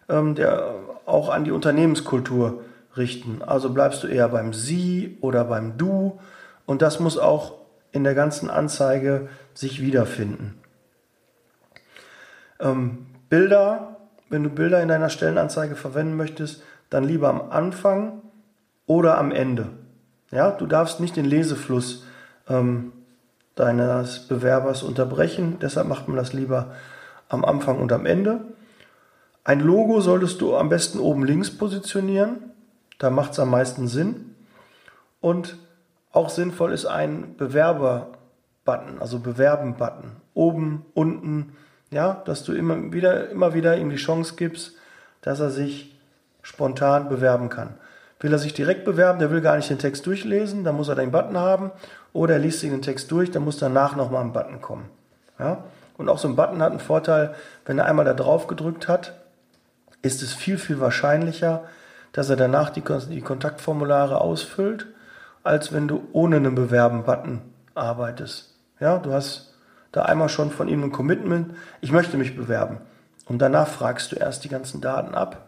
ähm, 0.09 0.35
der, 0.35 0.75
auch 1.05 1.29
an 1.29 1.43
die 1.43 1.51
Unternehmenskultur 1.51 2.63
richten. 2.97 3.41
Also 3.41 3.69
bleibst 3.69 4.03
du 4.03 4.07
eher 4.07 4.29
beim 4.29 4.53
Sie 4.53 5.17
oder 5.21 5.43
beim 5.45 5.77
Du 5.77 6.19
und 6.65 6.81
das 6.81 6.99
muss 6.99 7.17
auch 7.17 7.53
in 7.91 8.03
der 8.03 8.15
ganzen 8.15 8.49
Anzeige 8.49 9.29
sich 9.53 9.81
wiederfinden. 9.81 10.59
Ähm, 12.59 13.05
Bilder, 13.29 13.97
wenn 14.29 14.43
du 14.43 14.49
Bilder 14.49 14.81
in 14.81 14.87
deiner 14.87 15.09
Stellenanzeige 15.09 15.75
verwenden 15.75 16.15
möchtest, 16.15 16.63
dann 16.89 17.03
lieber 17.03 17.29
am 17.29 17.51
Anfang 17.51 18.21
oder 18.85 19.17
am 19.17 19.31
Ende. 19.31 19.69
Ja, 20.31 20.51
du 20.51 20.65
darfst 20.65 20.99
nicht 20.99 21.15
den 21.15 21.25
Lesefluss 21.25 22.05
ähm, 22.47 22.91
deines 23.55 24.27
Bewerbers 24.27 24.83
unterbrechen. 24.83 25.57
Deshalb 25.61 25.87
macht 25.87 26.07
man 26.07 26.17
das 26.17 26.33
lieber 26.33 26.73
am 27.29 27.45
Anfang 27.45 27.79
und 27.79 27.91
am 27.91 28.05
Ende. 28.05 28.41
Ein 29.45 29.59
Logo 29.59 30.01
solltest 30.01 30.41
du 30.41 30.57
am 30.57 30.69
besten 30.69 30.99
oben 30.99 31.23
links 31.23 31.51
positionieren. 31.51 32.51
Da 32.97 33.11
macht 33.11 33.33
es 33.33 33.39
am 33.39 33.51
meisten 33.51 33.87
Sinn. 33.87 34.35
Und 35.21 35.57
auch 36.11 36.29
sinnvoll 36.29 36.73
ist 36.73 36.87
ein 36.87 37.35
Bewerber-Button, 37.37 38.99
also 38.99 39.19
Bewerben-Button. 39.19 40.13
Oben, 40.33 40.85
unten, 40.95 41.55
ja, 41.91 42.23
dass 42.25 42.43
du 42.43 42.53
immer 42.53 42.91
wieder, 42.91 43.29
immer 43.29 43.53
wieder 43.53 43.77
ihm 43.77 43.91
die 43.91 43.97
Chance 43.97 44.33
gibst, 44.35 44.73
dass 45.21 45.39
er 45.39 45.51
sich 45.51 45.95
spontan 46.41 47.07
bewerben 47.07 47.49
kann. 47.49 47.75
Will 48.21 48.33
er 48.33 48.39
sich 48.39 48.55
direkt 48.55 48.83
bewerben, 48.83 49.19
der 49.19 49.29
will 49.29 49.41
gar 49.41 49.57
nicht 49.57 49.69
den 49.69 49.77
Text 49.77 50.07
durchlesen, 50.07 50.63
dann 50.63 50.75
muss 50.75 50.89
er 50.89 50.95
den 50.95 51.11
Button 51.11 51.37
haben. 51.37 51.71
Oder 52.13 52.35
er 52.35 52.39
liest 52.39 52.61
sich 52.61 52.71
den 52.71 52.81
Text 52.81 53.11
durch, 53.11 53.29
dann 53.29 53.43
muss 53.43 53.57
danach 53.57 53.95
nochmal 53.95 54.23
ein 54.23 54.33
Button 54.33 54.59
kommen. 54.59 54.89
Ja? 55.37 55.65
Und 55.97 56.09
auch 56.09 56.17
so 56.17 56.27
ein 56.27 56.35
Button 56.35 56.63
hat 56.63 56.71
einen 56.71 56.79
Vorteil, 56.79 57.35
wenn 57.65 57.77
er 57.77 57.85
einmal 57.85 58.05
da 58.05 58.15
drauf 58.15 58.47
gedrückt 58.47 58.87
hat, 58.87 59.13
ist 60.05 60.21
es 60.21 60.33
viel, 60.33 60.57
viel 60.59 60.79
wahrscheinlicher, 60.79 61.63
dass 62.11 62.29
er 62.29 62.35
danach 62.35 62.69
die, 62.69 62.83
die 63.09 63.21
Kontaktformulare 63.21 64.21
ausfüllt, 64.21 64.85
als 65.43 65.73
wenn 65.73 65.87
du 65.87 66.07
ohne 66.13 66.37
einen 66.37 66.55
Bewerben-Button 66.55 67.41
arbeitest. 67.73 68.53
Ja, 68.79 68.99
du 68.99 69.11
hast 69.11 69.53
da 69.91 70.03
einmal 70.03 70.29
schon 70.29 70.51
von 70.51 70.67
ihm 70.67 70.83
ein 70.83 70.91
Commitment, 70.91 71.55
ich 71.81 71.91
möchte 71.91 72.17
mich 72.17 72.35
bewerben. 72.35 72.77
Und 73.25 73.39
danach 73.39 73.67
fragst 73.67 74.11
du 74.11 74.15
erst 74.15 74.43
die 74.43 74.49
ganzen 74.49 74.79
Daten 74.79 75.15
ab. 75.15 75.47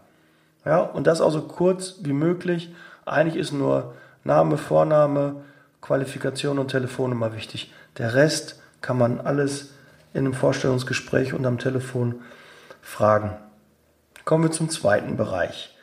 Ja, 0.64 0.80
und 0.80 1.06
das 1.06 1.20
auch 1.20 1.30
so 1.30 1.42
kurz 1.42 1.96
wie 2.00 2.12
möglich. 2.12 2.74
Eigentlich 3.06 3.36
ist 3.36 3.52
nur 3.52 3.94
Name, 4.24 4.58
Vorname, 4.58 5.36
Qualifikation 5.80 6.58
und 6.58 6.68
Telefonnummer 6.68 7.34
wichtig. 7.34 7.72
Der 7.96 8.14
Rest 8.14 8.60
kann 8.80 8.98
man 8.98 9.20
alles 9.20 9.70
in 10.12 10.20
einem 10.20 10.34
Vorstellungsgespräch 10.34 11.32
und 11.32 11.46
am 11.46 11.58
Telefon 11.58 12.16
fragen. 12.82 13.36
Kommen 14.28 14.44
wir 14.44 14.50
zum 14.50 14.68
zweiten 14.68 15.16
Bereich. 15.16 15.74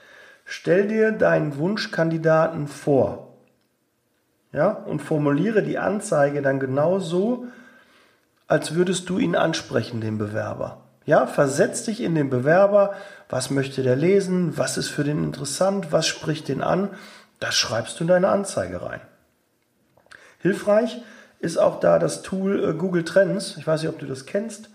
Stell 0.45 0.87
dir 0.87 1.11
deinen 1.11 1.57
Wunschkandidaten 1.57 2.67
vor. 2.67 3.33
Ja, 4.51 4.69
und 4.69 5.01
formuliere 5.01 5.63
die 5.63 5.79
Anzeige 5.79 6.43
dann 6.43 6.59
genau 6.59 6.99
so, 6.99 7.47
als 8.45 8.75
würdest 8.75 9.09
du 9.09 9.17
ihn 9.17 9.35
ansprechen, 9.35 9.99
den 9.99 10.19
Bewerber. 10.19 10.83
Ja, 11.05 11.25
versetz 11.25 11.85
dich 11.85 12.01
in 12.01 12.13
den 12.13 12.29
Bewerber. 12.29 12.93
Was 13.29 13.49
möchte 13.49 13.81
der 13.81 13.95
lesen? 13.95 14.55
Was 14.59 14.77
ist 14.77 14.89
für 14.89 15.03
den 15.03 15.23
interessant? 15.23 15.91
Was 15.91 16.05
spricht 16.05 16.47
den 16.47 16.61
an? 16.61 16.91
Das 17.39 17.55
schreibst 17.55 17.99
du 17.99 18.03
in 18.03 18.09
deine 18.09 18.27
Anzeige 18.27 18.83
rein. 18.83 19.01
Hilfreich 20.37 21.01
ist 21.39 21.57
auch 21.57 21.79
da 21.79 21.97
das 21.97 22.21
Tool 22.21 22.63
äh, 22.63 22.73
Google 22.73 23.05
Trends. 23.05 23.57
Ich 23.57 23.65
weiß 23.65 23.81
nicht, 23.81 23.89
ob 23.89 23.97
du 23.97 24.05
das 24.05 24.27
kennst. 24.27 24.69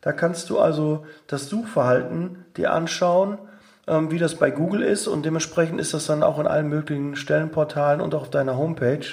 Da 0.00 0.12
kannst 0.12 0.48
du 0.50 0.58
also 0.58 1.04
das 1.26 1.48
Suchverhalten 1.48 2.44
dir 2.56 2.72
anschauen, 2.72 3.38
ähm, 3.86 4.10
wie 4.10 4.18
das 4.18 4.36
bei 4.36 4.50
Google 4.50 4.82
ist 4.82 5.08
und 5.08 5.24
dementsprechend 5.24 5.80
ist 5.80 5.94
das 5.94 6.06
dann 6.06 6.22
auch 6.22 6.38
in 6.38 6.46
allen 6.46 6.68
möglichen 6.68 7.16
Stellenportalen 7.16 8.00
und 8.00 8.14
auch 8.14 8.22
auf 8.22 8.30
deiner 8.30 8.56
Homepage. 8.56 9.06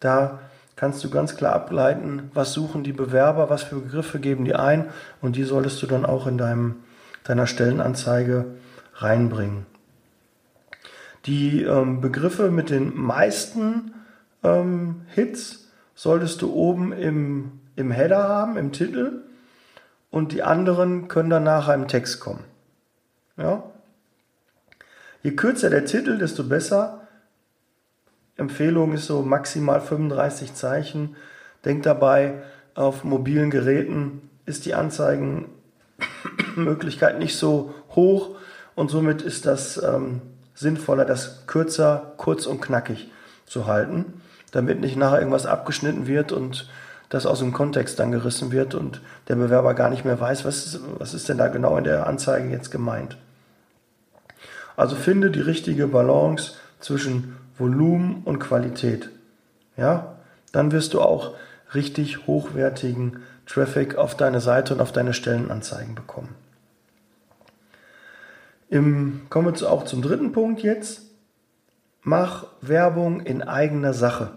Da 0.00 0.40
kannst 0.76 1.02
du 1.04 1.10
ganz 1.10 1.36
klar 1.36 1.54
ableiten, 1.54 2.30
was 2.34 2.52
suchen 2.52 2.84
die 2.84 2.92
Bewerber, 2.92 3.50
was 3.50 3.62
für 3.62 3.76
Begriffe 3.76 4.20
geben 4.20 4.44
die 4.44 4.54
ein 4.54 4.86
und 5.20 5.36
die 5.36 5.44
solltest 5.44 5.82
du 5.82 5.86
dann 5.86 6.06
auch 6.06 6.26
in 6.26 6.38
deinem, 6.38 6.76
deiner 7.24 7.46
Stellenanzeige 7.46 8.46
reinbringen. 8.94 9.66
Die 11.26 11.62
ähm, 11.62 12.00
Begriffe 12.00 12.50
mit 12.50 12.70
den 12.70 12.96
meisten 12.96 13.94
ähm, 14.42 15.02
Hits 15.08 15.70
solltest 15.94 16.42
du 16.42 16.52
oben 16.52 16.92
im, 16.92 17.60
im 17.76 17.90
Header 17.90 18.28
haben, 18.28 18.56
im 18.56 18.72
Titel 18.72 19.22
und 20.12 20.30
die 20.30 20.44
anderen 20.44 21.08
können 21.08 21.30
dann 21.30 21.42
nachher 21.42 21.74
im 21.74 21.88
Text 21.88 22.20
kommen. 22.20 22.44
Ja? 23.36 23.64
Je 25.22 25.32
kürzer 25.32 25.70
der 25.70 25.86
Titel, 25.86 26.18
desto 26.18 26.44
besser. 26.44 27.08
Empfehlung 28.36 28.92
ist 28.92 29.06
so 29.06 29.22
maximal 29.22 29.80
35 29.80 30.54
Zeichen. 30.54 31.16
Denk 31.64 31.82
dabei, 31.82 32.42
auf 32.74 33.02
mobilen 33.04 33.50
Geräten 33.50 34.28
ist 34.44 34.66
die 34.66 34.74
Anzeigenmöglichkeit 34.74 37.18
nicht 37.18 37.36
so 37.36 37.72
hoch 37.90 38.36
und 38.74 38.90
somit 38.90 39.22
ist 39.22 39.46
das 39.46 39.82
ähm, 39.82 40.20
sinnvoller, 40.54 41.06
das 41.06 41.46
kürzer, 41.46 42.12
kurz 42.18 42.44
und 42.46 42.60
knackig 42.60 43.10
zu 43.46 43.66
halten, 43.66 44.20
damit 44.50 44.80
nicht 44.80 44.96
nachher 44.96 45.20
irgendwas 45.20 45.46
abgeschnitten 45.46 46.06
wird 46.06 46.32
und 46.32 46.68
das 47.12 47.26
aus 47.26 47.40
dem 47.40 47.52
Kontext 47.52 47.98
dann 47.98 48.10
gerissen 48.10 48.52
wird 48.52 48.74
und 48.74 49.02
der 49.28 49.36
Bewerber 49.36 49.74
gar 49.74 49.90
nicht 49.90 50.06
mehr 50.06 50.18
weiß, 50.18 50.46
was 50.46 50.64
ist, 50.64 50.80
was 50.98 51.12
ist 51.12 51.28
denn 51.28 51.36
da 51.36 51.48
genau 51.48 51.76
in 51.76 51.84
der 51.84 52.06
Anzeige 52.06 52.48
jetzt 52.48 52.70
gemeint. 52.70 53.18
Also 54.78 54.96
finde 54.96 55.30
die 55.30 55.42
richtige 55.42 55.88
Balance 55.88 56.54
zwischen 56.80 57.36
Volumen 57.58 58.22
und 58.24 58.38
Qualität. 58.38 59.10
Ja, 59.76 60.16
dann 60.52 60.72
wirst 60.72 60.94
du 60.94 61.02
auch 61.02 61.34
richtig 61.74 62.26
hochwertigen 62.26 63.18
Traffic 63.44 63.96
auf 63.96 64.16
deine 64.16 64.40
Seite 64.40 64.72
und 64.72 64.80
auf 64.80 64.92
deine 64.92 65.12
Stellenanzeigen 65.12 65.94
bekommen. 65.94 66.34
Im, 68.70 69.26
kommen 69.28 69.54
wir 69.54 69.70
auch 69.70 69.84
zum 69.84 70.00
dritten 70.00 70.32
Punkt 70.32 70.62
jetzt. 70.62 71.02
Mach 72.00 72.46
Werbung 72.62 73.20
in 73.20 73.42
eigener 73.42 73.92
Sache. 73.92 74.30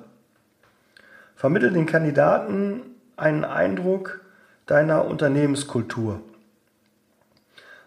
Vermittel 1.45 1.71
den 1.71 1.85
Kandidaten 1.85 2.81
einen 3.17 3.45
Eindruck 3.45 4.21
deiner 4.65 5.05
Unternehmenskultur. 5.05 6.21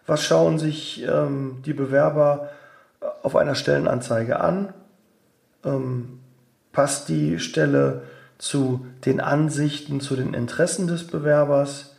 Was 0.07 0.23
schauen 0.23 0.57
sich 0.57 1.03
ähm, 1.03 1.61
die 1.65 1.73
Bewerber 1.73 2.51
auf 3.21 3.35
einer 3.35 3.55
Stellenanzeige 3.55 4.39
an? 4.39 4.73
Ähm, 5.65 6.21
passt 6.71 7.09
die 7.09 7.37
Stelle 7.37 8.03
zu 8.37 8.85
den 9.03 9.19
Ansichten, 9.19 9.99
zu 9.99 10.15
den 10.15 10.33
Interessen 10.33 10.87
des 10.87 11.05
Bewerbers? 11.05 11.97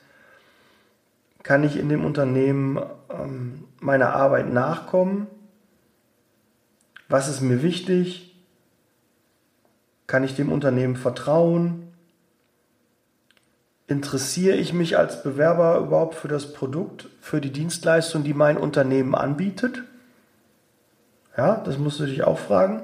Kann 1.43 1.63
ich 1.63 1.77
in 1.77 1.91
dem 1.91 2.07
Unternehmen 2.07 2.81
ähm, 3.11 3.65
meiner 3.81 4.15
Arbeit 4.15 4.51
nachkommen? 4.51 5.27
Was 7.11 7.29
ist 7.29 7.43
mir 7.43 7.63
wichtig? 7.63 8.30
Kann 10.11 10.25
ich 10.25 10.35
dem 10.35 10.51
Unternehmen 10.51 10.97
vertrauen? 10.97 11.87
Interessiere 13.87 14.57
ich 14.57 14.73
mich 14.73 14.99
als 14.99 15.23
Bewerber 15.23 15.79
überhaupt 15.79 16.17
für 16.17 16.27
das 16.27 16.53
Produkt, 16.53 17.07
für 17.21 17.41
die 17.41 17.53
Dienstleistung, 17.53 18.25
die 18.25 18.35
mein 18.35 18.57
Unternehmen 18.57 19.15
anbietet? 19.15 19.85
Ja, 21.37 21.63
das 21.65 21.79
musst 21.79 22.01
du 22.01 22.07
dich 22.07 22.25
auch 22.25 22.41
fragen. 22.41 22.83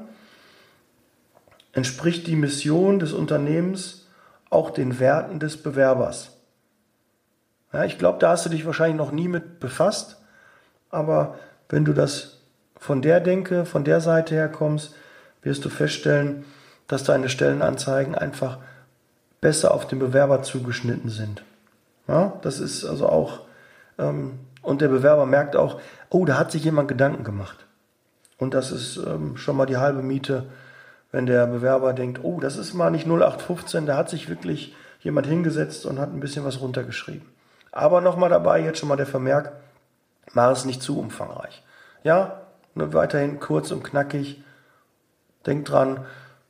Entspricht 1.72 2.28
die 2.28 2.36
Mission 2.36 3.00
des 3.00 3.12
Unternehmens 3.12 4.06
auch 4.48 4.70
den 4.70 5.00
Werten 5.00 5.40
des 5.40 5.60
Bewerbers? 5.60 6.30
Ja, 7.72 7.84
ich 7.84 7.98
glaube, 7.98 8.20
da 8.20 8.30
hast 8.30 8.46
du 8.46 8.50
dich 8.50 8.66
wahrscheinlich 8.66 8.98
noch 8.98 9.10
nie 9.10 9.26
mit 9.26 9.58
befasst, 9.58 10.16
aber 10.90 11.40
wenn 11.68 11.84
du 11.84 11.92
das 11.92 12.38
von 12.76 13.02
der 13.02 13.18
Denke, 13.18 13.64
von 13.64 13.82
der 13.82 14.00
Seite 14.00 14.36
her 14.36 14.48
kommst, 14.48 14.94
wirst 15.42 15.64
du 15.64 15.70
feststellen, 15.70 16.44
dass 16.88 17.04
deine 17.04 17.28
Stellenanzeigen 17.28 18.14
einfach 18.14 18.58
besser 19.40 19.72
auf 19.72 19.86
den 19.86 19.98
Bewerber 19.98 20.42
zugeschnitten 20.42 21.10
sind. 21.10 21.42
Ja, 22.08 22.34
das 22.42 22.60
ist 22.60 22.84
also 22.84 23.08
auch, 23.08 23.40
ähm, 23.98 24.38
und 24.62 24.80
der 24.80 24.88
Bewerber 24.88 25.26
merkt 25.26 25.56
auch, 25.56 25.80
oh, 26.10 26.24
da 26.24 26.38
hat 26.38 26.52
sich 26.52 26.64
jemand 26.64 26.88
Gedanken 26.88 27.24
gemacht. 27.24 27.66
Und 28.38 28.54
das 28.54 28.70
ist 28.70 28.96
ähm, 28.96 29.36
schon 29.36 29.56
mal 29.56 29.66
die 29.66 29.76
halbe 29.76 30.02
Miete, 30.02 30.44
wenn 31.10 31.26
der 31.26 31.46
Bewerber 31.46 31.92
denkt, 31.92 32.20
oh, 32.22 32.40
das 32.40 32.56
ist 32.56 32.74
mal 32.74 32.90
nicht 32.90 33.06
0815, 33.06 33.86
da 33.86 33.96
hat 33.96 34.10
sich 34.10 34.28
wirklich 34.28 34.74
jemand 35.00 35.26
hingesetzt 35.26 35.86
und 35.86 35.98
hat 35.98 36.12
ein 36.12 36.20
bisschen 36.20 36.44
was 36.44 36.60
runtergeschrieben. 36.60 37.28
Aber 37.72 38.00
nochmal 38.00 38.30
dabei, 38.30 38.60
jetzt 38.60 38.78
schon 38.78 38.88
mal 38.88 38.96
der 38.96 39.06
Vermerk, 39.06 39.52
mach 40.32 40.50
es 40.50 40.64
nicht 40.64 40.82
zu 40.82 40.98
umfangreich. 40.98 41.62
Ja, 42.02 42.42
nur 42.74 42.92
weiterhin 42.92 43.40
kurz 43.40 43.70
und 43.70 43.82
knackig. 43.82 44.42
Denk 45.46 45.64
dran, 45.64 46.04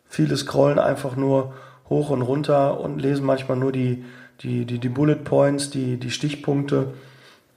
viele 0.09 0.37
scrollen 0.37 0.79
einfach 0.79 1.17
nur 1.17 1.55
hoch 1.89 2.11
und 2.11 2.23
runter 2.23 2.81
und 2.81 3.01
lesen 3.01 3.25
manchmal 3.25 3.57
nur 3.57 3.73
die, 3.73 4.05
die, 4.41 4.65
die, 4.65 4.79
die 4.79 4.89
Bullet 4.89 5.17
Points, 5.17 5.71
die, 5.71 5.99
die 5.99 6.11
Stichpunkte. 6.11 6.95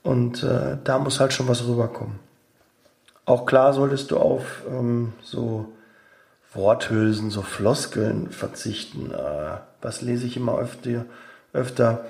Und 0.04 0.44
äh, 0.44 0.78
da 0.84 1.00
muss 1.00 1.20
halt 1.20 1.34
schon 1.34 1.48
was 1.48 1.66
rüberkommen. 1.68 2.20
Auch 3.26 3.46
klar 3.46 3.74
solltest 3.74 4.12
du 4.12 4.18
auf 4.18 4.64
ähm, 4.68 5.14
so 5.22 5.72
Worthülsen, 6.54 7.30
so 7.30 7.42
Floskeln 7.42 8.32
verzichten. 8.32 9.12
Äh, 9.12 9.58
was 9.82 10.02
lese 10.02 10.26
ich 10.26 10.38
immer 10.38 10.58
öfter? 10.58 11.06
öfter? 11.54 12.06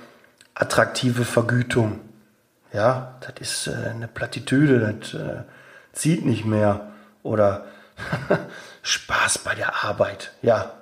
Attraktive 0.53 1.25
Vergütung. 1.25 1.99
Ja, 2.73 3.15
das 3.21 3.33
ist 3.39 3.67
äh, 3.67 3.89
eine 3.89 4.07
Plattitüde, 4.07 4.79
das 4.79 5.13
äh, 5.13 5.43
zieht 5.93 6.25
nicht 6.25 6.45
mehr. 6.45 6.91
Oder 7.23 7.65
Spaß 8.81 9.39
bei 9.39 9.55
der 9.55 9.83
Arbeit. 9.83 10.33
Ja. 10.41 10.73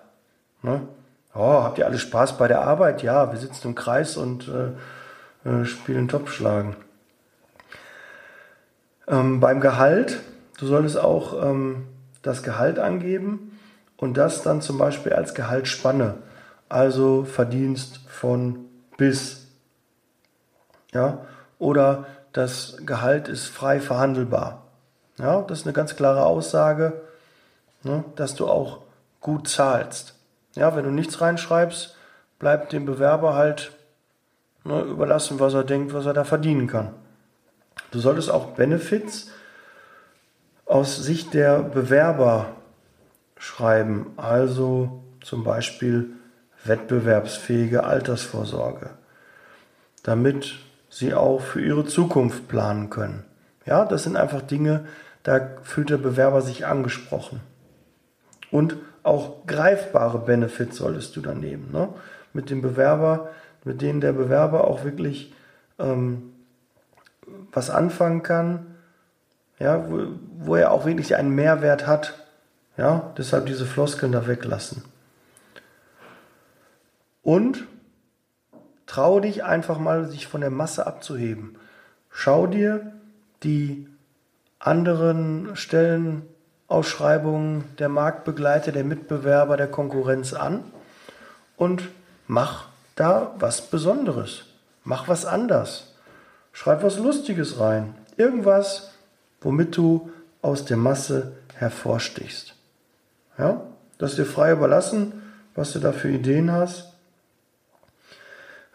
Ne? 0.62 0.88
Oh, 1.34 1.64
habt 1.64 1.78
ihr 1.78 1.86
alle 1.86 2.00
Spaß 2.00 2.38
bei 2.38 2.48
der 2.48 2.62
Arbeit? 2.62 3.04
Ja, 3.04 3.32
wir 3.32 3.40
sitzen 3.40 3.70
im 3.70 3.76
Kreis 3.76 4.18
und 4.18 4.48
äh, 4.48 5.50
äh, 5.50 5.66
spielen 5.66 6.08
Topfschlagen. 6.08 6.76
Ähm, 9.08 9.40
beim 9.40 9.62
Gehalt, 9.62 10.20
du 10.58 10.66
solltest 10.66 10.98
auch 10.98 11.42
ähm, 11.44 11.88
das 12.22 12.44
Gehalt 12.44 12.80
angeben 12.80 13.58
und 13.98 14.18
das 14.18 14.42
dann 14.42 14.62
zum 14.62 14.78
Beispiel 14.78 15.14
als 15.14 15.34
Gehaltsspanne, 15.34 16.16
also 16.70 17.24
Verdienst 17.24 18.02
von 18.08 18.66
bis. 18.98 19.48
Ja, 20.94 21.26
oder 21.60 22.06
das 22.34 22.78
Gehalt 22.86 23.28
ist 23.28 23.48
frei 23.48 23.80
verhandelbar. 23.80 24.64
Ja, 25.20 25.42
das 25.42 25.60
ist 25.60 25.66
eine 25.66 25.74
ganz 25.74 25.96
klare 25.96 26.26
Aussage, 26.26 27.02
ne, 27.84 28.04
dass 28.16 28.36
du 28.36 28.48
auch 28.48 28.82
gut 29.22 29.48
zahlst. 29.48 30.16
Ja, 30.56 30.76
wenn 30.76 30.86
du 30.86 30.92
nichts 30.92 31.22
reinschreibst, 31.22 31.96
bleibt 32.40 32.74
dem 32.74 32.86
Bewerber 32.86 33.36
halt 33.36 33.72
ne, 34.64 34.82
überlassen, 34.82 35.40
was 35.40 35.54
er 35.54 35.64
denkt, 35.64 35.94
was 35.94 36.06
er 36.06 36.14
da 36.14 36.24
verdienen 36.24 36.68
kann. 36.68 36.94
Du 37.92 38.00
solltest 38.00 38.30
auch 38.30 38.48
Benefits 38.52 39.30
aus 40.66 40.98
Sicht 40.98 41.34
der 41.34 41.60
Bewerber 41.60 42.48
schreiben, 43.38 44.12
also 44.18 45.04
zum 45.22 45.44
Beispiel 45.44 46.12
wettbewerbsfähige 46.66 47.84
Altersvorsorge, 47.84 48.90
damit 50.04 50.56
sie 50.90 51.14
auch 51.14 51.42
für 51.42 51.62
ihre 51.62 51.86
Zukunft 51.86 52.48
planen 52.48 52.90
können. 52.90 53.24
Ja, 53.66 53.86
das 53.86 54.04
sind 54.04 54.16
einfach 54.16 54.42
Dinge, 54.42 54.86
da 55.24 55.40
fühlt 55.64 55.90
der 55.90 55.98
Bewerber 55.98 56.42
sich 56.42 56.66
angesprochen. 56.66 57.42
Und 58.52 58.78
auch 59.04 59.46
greifbare 59.46 60.20
Benefits 60.20 60.78
solltest 60.78 61.16
du 61.16 61.22
dann 61.22 61.40
nehmen. 61.40 61.72
Ne? 61.72 61.90
Mit 62.34 62.50
dem 62.50 62.62
Bewerber, 62.62 63.30
mit 63.64 63.82
denen 63.82 64.02
der 64.02 64.14
Bewerber 64.14 64.66
auch 64.66 64.84
wirklich 64.84 65.34
ähm, 65.80 66.34
was 67.52 67.70
anfangen 67.70 68.24
kann, 68.24 68.76
ja, 69.60 69.90
wo, 69.90 70.08
wo 70.38 70.56
er 70.56 70.72
auch 70.72 70.86
wirklich 70.86 71.16
einen 71.16 71.32
Mehrwert 71.32 71.88
hat. 71.88 72.26
Ja, 72.78 73.12
deshalb 73.18 73.48
diese 73.48 73.66
Floskeln 73.66 74.12
da 74.12 74.28
weglassen. 74.28 74.84
Und 77.24 77.66
trau 78.86 79.20
dich 79.20 79.44
einfach 79.44 79.80
mal, 79.80 80.08
sich 80.08 80.28
von 80.28 80.42
der 80.42 80.52
Masse 80.52 80.86
abzuheben. 80.86 81.58
Schau 82.10 82.46
dir 82.46 82.94
die 83.44 83.88
anderen 84.60 85.56
Stellen 85.56 86.24
Ausschreibungen 86.68 87.64
der 87.80 87.90
Marktbegleiter, 87.90 88.72
der 88.72 88.84
Mitbewerber, 88.84 89.58
der 89.58 89.68
Konkurrenz 89.68 90.34
an 90.34 90.64
und 91.56 91.90
mach 92.28 92.68
da 92.96 93.34
was 93.40 93.62
Besonderes. 93.62 94.46
Mach 94.84 95.08
was 95.08 95.26
anders. 95.26 95.94
Schreib 96.52 96.84
was 96.84 96.98
Lustiges 96.98 97.60
rein. 97.60 97.96
Irgendwas, 98.18 98.92
womit 99.42 99.78
du 99.78 100.12
aus 100.42 100.66
der 100.66 100.78
Masse 100.78 101.34
hervorstichst. 101.56 102.56
Ja? 103.38 103.62
Das 103.98 104.12
ist 104.12 104.20
dir 104.20 104.26
frei 104.26 104.52
überlassen, 104.52 105.22
was 105.56 105.74
du 105.74 105.80
da 105.80 105.92
für 105.92 106.10
Ideen 106.10 106.52
hast. 106.52 106.94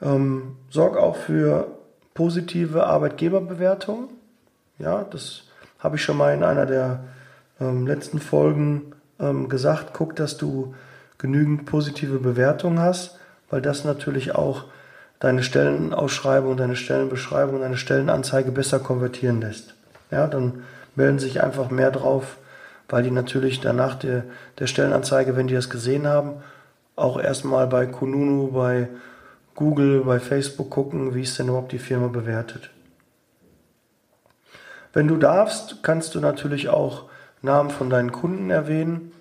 Ähm, 0.00 0.56
sorg 0.70 0.96
auch 0.96 1.16
für 1.16 1.68
positive 2.14 2.86
Arbeitgeberbewertungen. 2.86 4.08
Ja, 4.78 5.04
das 5.04 5.44
habe 5.78 5.96
ich 5.96 6.02
schon 6.02 6.16
mal 6.16 6.34
in 6.34 6.42
einer 6.42 6.66
der 6.66 7.04
ähm, 7.62 7.86
letzten 7.86 8.18
Folgen 8.18 8.92
ähm, 9.20 9.48
gesagt, 9.48 9.92
guck, 9.92 10.16
dass 10.16 10.36
du 10.36 10.74
genügend 11.18 11.66
positive 11.66 12.18
Bewertungen 12.18 12.80
hast, 12.80 13.18
weil 13.50 13.62
das 13.62 13.84
natürlich 13.84 14.34
auch 14.34 14.64
deine 15.20 15.44
Stellenausschreibung, 15.44 16.56
deine 16.56 16.74
Stellenbeschreibung, 16.74 17.60
deine 17.60 17.76
Stellenanzeige 17.76 18.50
besser 18.50 18.80
konvertieren 18.80 19.40
lässt. 19.40 19.74
Ja, 20.10 20.26
dann 20.26 20.64
melden 20.96 21.20
sich 21.20 21.42
einfach 21.42 21.70
mehr 21.70 21.92
drauf, 21.92 22.38
weil 22.88 23.04
die 23.04 23.10
natürlich 23.10 23.60
danach 23.60 23.94
der, 23.94 24.24
der 24.58 24.66
Stellenanzeige, 24.66 25.36
wenn 25.36 25.46
die 25.46 25.54
das 25.54 25.70
gesehen 25.70 26.06
haben, 26.06 26.42
auch 26.96 27.20
erstmal 27.20 27.66
bei 27.68 27.86
Kununu, 27.86 28.50
bei 28.50 28.88
Google, 29.54 30.02
bei 30.04 30.18
Facebook 30.18 30.70
gucken, 30.70 31.14
wie 31.14 31.22
ist 31.22 31.38
denn 31.38 31.48
überhaupt 31.48 31.72
die 31.72 31.78
Firma 31.78 32.08
bewertet. 32.08 32.70
Wenn 34.92 35.08
du 35.08 35.16
darfst, 35.16 35.82
kannst 35.82 36.14
du 36.14 36.20
natürlich 36.20 36.68
auch 36.68 37.04
Namen 37.42 37.70
von 37.70 37.90
deinen 37.90 38.12
Kunden 38.12 38.50
erwähnen. 38.50 39.12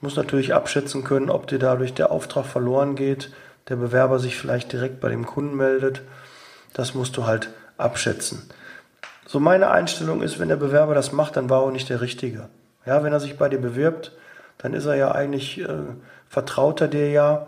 Du 0.00 0.06
musst 0.06 0.16
natürlich 0.16 0.54
abschätzen 0.54 1.04
können, 1.04 1.30
ob 1.30 1.46
dir 1.46 1.58
dadurch 1.58 1.94
der 1.94 2.10
Auftrag 2.10 2.46
verloren 2.46 2.96
geht, 2.96 3.30
der 3.68 3.76
Bewerber 3.76 4.18
sich 4.18 4.36
vielleicht 4.36 4.72
direkt 4.72 5.00
bei 5.00 5.08
dem 5.08 5.26
Kunden 5.26 5.56
meldet. 5.56 6.02
Das 6.72 6.94
musst 6.94 7.16
du 7.16 7.26
halt 7.26 7.50
abschätzen. 7.78 8.42
So 9.26 9.40
meine 9.40 9.70
Einstellung 9.70 10.22
ist, 10.22 10.38
wenn 10.38 10.48
der 10.48 10.56
Bewerber 10.56 10.94
das 10.94 11.12
macht, 11.12 11.36
dann 11.36 11.50
war 11.50 11.64
er 11.64 11.72
nicht 11.72 11.88
der 11.88 12.00
Richtige. 12.00 12.48
Ja, 12.84 13.02
wenn 13.02 13.12
er 13.12 13.20
sich 13.20 13.36
bei 13.36 13.48
dir 13.48 13.60
bewirbt, 13.60 14.12
dann 14.58 14.72
ist 14.72 14.86
er 14.86 14.94
ja 14.94 15.12
eigentlich 15.12 15.60
äh, 15.60 15.68
vertrauter 16.28 16.88
dir 16.88 17.10
ja 17.10 17.46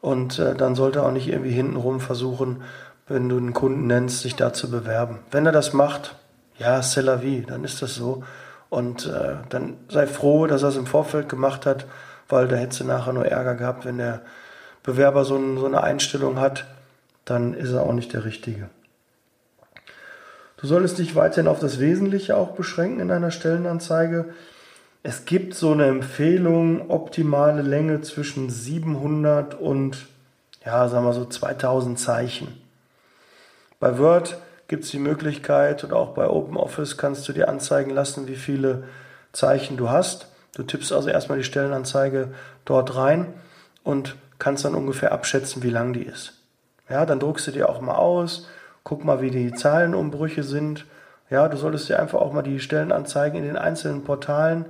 und 0.00 0.38
äh, 0.38 0.54
dann 0.54 0.74
sollte 0.74 1.00
er 1.00 1.06
auch 1.06 1.12
nicht 1.12 1.28
irgendwie 1.28 1.50
hintenrum 1.50 2.00
versuchen, 2.00 2.62
wenn 3.06 3.28
du 3.28 3.36
einen 3.36 3.52
Kunden 3.52 3.86
nennst, 3.86 4.20
sich 4.20 4.36
da 4.36 4.52
zu 4.52 4.70
bewerben. 4.70 5.18
Wenn 5.30 5.46
er 5.46 5.52
das 5.52 5.72
macht, 5.72 6.14
ja, 6.58 6.80
c'est 6.80 7.02
la 7.02 7.22
vie, 7.22 7.42
dann 7.42 7.64
ist 7.64 7.82
das 7.82 7.94
so. 7.94 8.24
Und 8.70 9.06
äh, 9.06 9.36
dann 9.48 9.76
sei 9.88 10.06
froh, 10.06 10.46
dass 10.46 10.62
er 10.62 10.68
es 10.68 10.76
im 10.76 10.86
Vorfeld 10.86 11.28
gemacht 11.28 11.66
hat, 11.66 11.86
weil 12.28 12.48
da 12.48 12.56
hättest 12.56 12.80
du 12.80 12.84
nachher 12.84 13.12
nur 13.12 13.26
Ärger 13.26 13.54
gehabt, 13.54 13.84
wenn 13.84 13.98
der 13.98 14.20
Bewerber 14.82 15.24
so, 15.24 15.36
ein, 15.36 15.58
so 15.58 15.66
eine 15.66 15.82
Einstellung 15.82 16.38
hat, 16.38 16.66
dann 17.24 17.54
ist 17.54 17.72
er 17.72 17.82
auch 17.82 17.92
nicht 17.92 18.12
der 18.12 18.24
Richtige. 18.24 18.68
Du 20.58 20.66
solltest 20.66 20.98
dich 20.98 21.14
weiterhin 21.14 21.46
auf 21.46 21.60
das 21.60 21.78
Wesentliche 21.78 22.36
auch 22.36 22.50
beschränken 22.50 23.00
in 23.00 23.10
einer 23.10 23.30
Stellenanzeige. 23.30 24.26
Es 25.02 25.24
gibt 25.24 25.54
so 25.54 25.72
eine 25.72 25.86
Empfehlung, 25.86 26.90
optimale 26.90 27.62
Länge 27.62 28.00
zwischen 28.00 28.50
700 28.50 29.54
und, 29.54 30.06
ja, 30.64 30.88
sagen 30.88 31.06
wir 31.06 31.12
so 31.12 31.24
2000 31.24 31.98
Zeichen. 31.98 32.60
Bei 33.78 33.98
Word 33.98 34.36
gibt 34.68 34.84
es 34.84 34.90
die 34.90 34.98
Möglichkeit 34.98 35.82
und 35.82 35.92
auch 35.92 36.10
bei 36.10 36.28
OpenOffice 36.28 36.96
kannst 36.98 37.26
du 37.28 37.32
dir 37.32 37.48
anzeigen 37.48 37.90
lassen, 37.90 38.28
wie 38.28 38.36
viele 38.36 38.84
Zeichen 39.32 39.76
du 39.76 39.88
hast. 39.88 40.28
Du 40.54 40.62
tippst 40.62 40.92
also 40.92 41.08
erstmal 41.08 41.38
die 41.38 41.44
Stellenanzeige 41.44 42.32
dort 42.64 42.94
rein 42.94 43.32
und 43.82 44.16
kannst 44.38 44.64
dann 44.64 44.74
ungefähr 44.74 45.12
abschätzen, 45.12 45.62
wie 45.62 45.70
lang 45.70 45.92
die 45.92 46.02
ist. 46.02 46.34
Ja, 46.88 47.06
dann 47.06 47.20
druckst 47.20 47.46
du 47.46 47.50
dir 47.50 47.68
auch 47.68 47.80
mal 47.80 47.96
aus, 47.96 48.48
guck 48.84 49.04
mal, 49.04 49.20
wie 49.20 49.30
die 49.30 49.52
Zahlenumbrüche 49.52 50.42
sind. 50.42 50.86
Ja, 51.30 51.48
du 51.48 51.56
solltest 51.56 51.88
dir 51.88 51.98
einfach 51.98 52.20
auch 52.20 52.32
mal 52.32 52.42
die 52.42 52.60
Stellenanzeigen 52.60 53.38
in 53.38 53.46
den 53.46 53.56
einzelnen 53.56 54.04
Portalen 54.04 54.66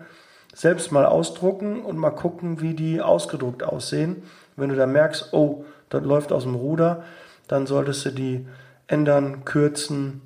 selbst 0.54 0.90
mal 0.90 1.06
ausdrucken 1.06 1.82
und 1.82 1.96
mal 1.96 2.10
gucken, 2.10 2.60
wie 2.60 2.74
die 2.74 3.00
ausgedruckt 3.00 3.62
aussehen. 3.62 4.22
Wenn 4.56 4.70
du 4.70 4.76
da 4.76 4.86
merkst, 4.86 5.32
oh, 5.32 5.64
das 5.88 6.02
läuft 6.02 6.32
aus 6.32 6.42
dem 6.42 6.54
Ruder, 6.54 7.04
dann 7.46 7.66
solltest 7.66 8.04
du 8.06 8.10
die 8.10 8.46
ändern, 8.88 9.44
kürzen, 9.44 10.22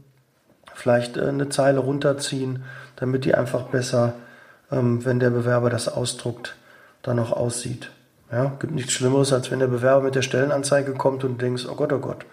vielleicht 0.75 1.17
äh, 1.17 1.27
eine 1.27 1.49
Zeile 1.51 1.81
runterziehen, 1.81 2.65
damit 2.97 3.25
die 3.25 3.35
einfach 3.35 3.65
besser, 3.65 4.15
ähm, 4.71 5.05
wenn 5.05 5.21
der 5.21 5.31
Bewerber 5.31 5.69
das 5.69 5.89
ausdruckt, 5.89 6.57
dann 7.03 7.19
auch 7.19 7.33
aussieht. 7.33 7.91
Ja, 8.31 8.57
gibt 8.59 8.73
nichts 8.73 8.93
Schlimmeres, 8.93 9.33
als 9.33 9.51
wenn 9.51 9.59
der 9.59 9.67
Bewerber 9.67 10.03
mit 10.03 10.15
der 10.15 10.23
Stellenanzeige 10.23 10.95
kommt 10.95 11.23
und 11.25 11.33
du 11.33 11.45
denkst, 11.45 11.67
oh 11.69 11.75
Gott, 11.75 11.93
oh 11.93 11.99
Gott, 11.99 12.25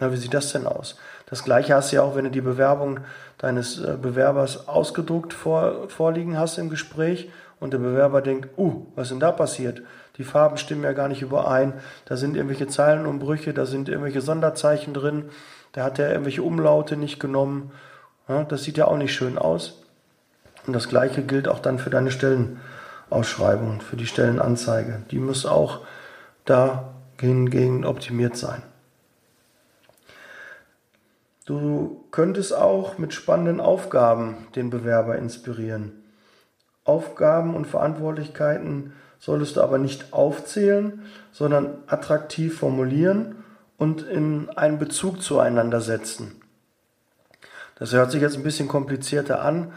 na, 0.00 0.10
wie 0.10 0.16
sieht 0.16 0.32
das 0.32 0.52
denn 0.52 0.66
aus? 0.66 0.96
Das 1.26 1.44
gleiche 1.44 1.74
hast 1.74 1.92
du 1.92 1.96
ja 1.96 2.02
auch, 2.02 2.16
wenn 2.16 2.24
du 2.24 2.30
die 2.30 2.40
Bewerbung 2.40 3.00
deines 3.38 3.78
äh, 3.78 3.96
Bewerbers 4.00 4.68
ausgedruckt 4.68 5.34
vor, 5.34 5.88
vorliegen 5.88 6.38
hast 6.38 6.58
im 6.58 6.70
Gespräch 6.70 7.30
und 7.60 7.72
der 7.72 7.78
Bewerber 7.78 8.22
denkt, 8.22 8.58
uh, 8.58 8.86
was 8.94 9.04
ist 9.04 9.10
denn 9.12 9.20
da 9.20 9.30
passiert? 9.30 9.82
Die 10.18 10.24
Farben 10.24 10.56
stimmen 10.56 10.84
ja 10.84 10.92
gar 10.92 11.08
nicht 11.08 11.22
überein, 11.22 11.74
da 12.06 12.16
sind 12.16 12.36
irgendwelche 12.36 12.68
Zeilenumbrüche, 12.68 13.54
da 13.54 13.66
sind 13.66 13.88
irgendwelche 13.88 14.20
Sonderzeichen 14.20 14.92
drin, 14.92 15.26
da 15.72 15.84
hat 15.84 15.98
er 15.98 16.10
irgendwelche 16.10 16.42
Umlaute 16.42 16.96
nicht 16.96 17.18
genommen. 17.18 17.72
Ja, 18.28 18.44
das 18.44 18.62
sieht 18.62 18.76
ja 18.76 18.86
auch 18.86 18.96
nicht 18.96 19.14
schön 19.14 19.38
aus. 19.38 19.82
Und 20.66 20.74
das 20.74 20.88
gleiche 20.88 21.22
gilt 21.22 21.48
auch 21.48 21.58
dann 21.58 21.78
für 21.78 21.90
deine 21.90 22.10
Stellen. 22.10 22.60
Ausschreibung, 23.12 23.80
für 23.80 23.96
die 23.96 24.06
Stellenanzeige. 24.06 25.02
Die 25.10 25.18
muss 25.18 25.46
auch 25.46 25.80
dahingehend 26.44 27.84
optimiert 27.84 28.36
sein. 28.36 28.62
Du 31.44 32.04
könntest 32.10 32.54
auch 32.54 32.98
mit 32.98 33.12
spannenden 33.12 33.60
Aufgaben 33.60 34.46
den 34.54 34.70
Bewerber 34.70 35.16
inspirieren. 35.16 35.92
Aufgaben 36.84 37.54
und 37.54 37.66
Verantwortlichkeiten 37.66 38.92
solltest 39.18 39.56
du 39.56 39.60
aber 39.60 39.78
nicht 39.78 40.12
aufzählen, 40.12 41.02
sondern 41.32 41.78
attraktiv 41.86 42.58
formulieren 42.58 43.41
und 43.82 44.02
in 44.02 44.48
einen 44.50 44.78
Bezug 44.78 45.20
zueinander 45.20 45.80
setzen. 45.80 46.40
Das 47.74 47.92
hört 47.92 48.12
sich 48.12 48.22
jetzt 48.22 48.36
ein 48.36 48.44
bisschen 48.44 48.68
komplizierter 48.68 49.42
an, 49.42 49.72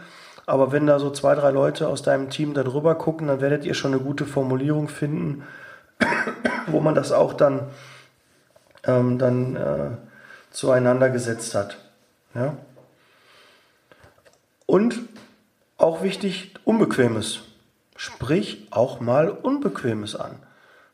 aber 0.46 0.70
wenn 0.70 0.86
da 0.86 1.00
so 1.00 1.10
zwei, 1.10 1.34
drei 1.34 1.50
Leute 1.50 1.88
aus 1.88 2.02
deinem 2.02 2.30
Team 2.30 2.54
da 2.54 2.62
drüber 2.62 2.94
gucken, 2.94 3.26
dann 3.26 3.40
werdet 3.40 3.64
ihr 3.64 3.74
schon 3.74 3.92
eine 3.92 4.00
gute 4.00 4.24
Formulierung 4.24 4.86
finden, 4.86 5.42
wo 6.68 6.78
man 6.78 6.94
das 6.94 7.10
auch 7.10 7.32
dann, 7.32 7.66
ähm, 8.84 9.18
dann 9.18 9.56
äh, 9.56 9.90
zueinander 10.52 11.10
gesetzt 11.10 11.56
hat. 11.56 11.76
Ja? 12.32 12.56
Und 14.66 15.00
auch 15.78 16.04
wichtig, 16.04 16.54
Unbequemes. 16.62 17.40
Sprich 17.96 18.68
auch 18.70 19.00
mal 19.00 19.30
Unbequemes 19.30 20.14
an. 20.14 20.36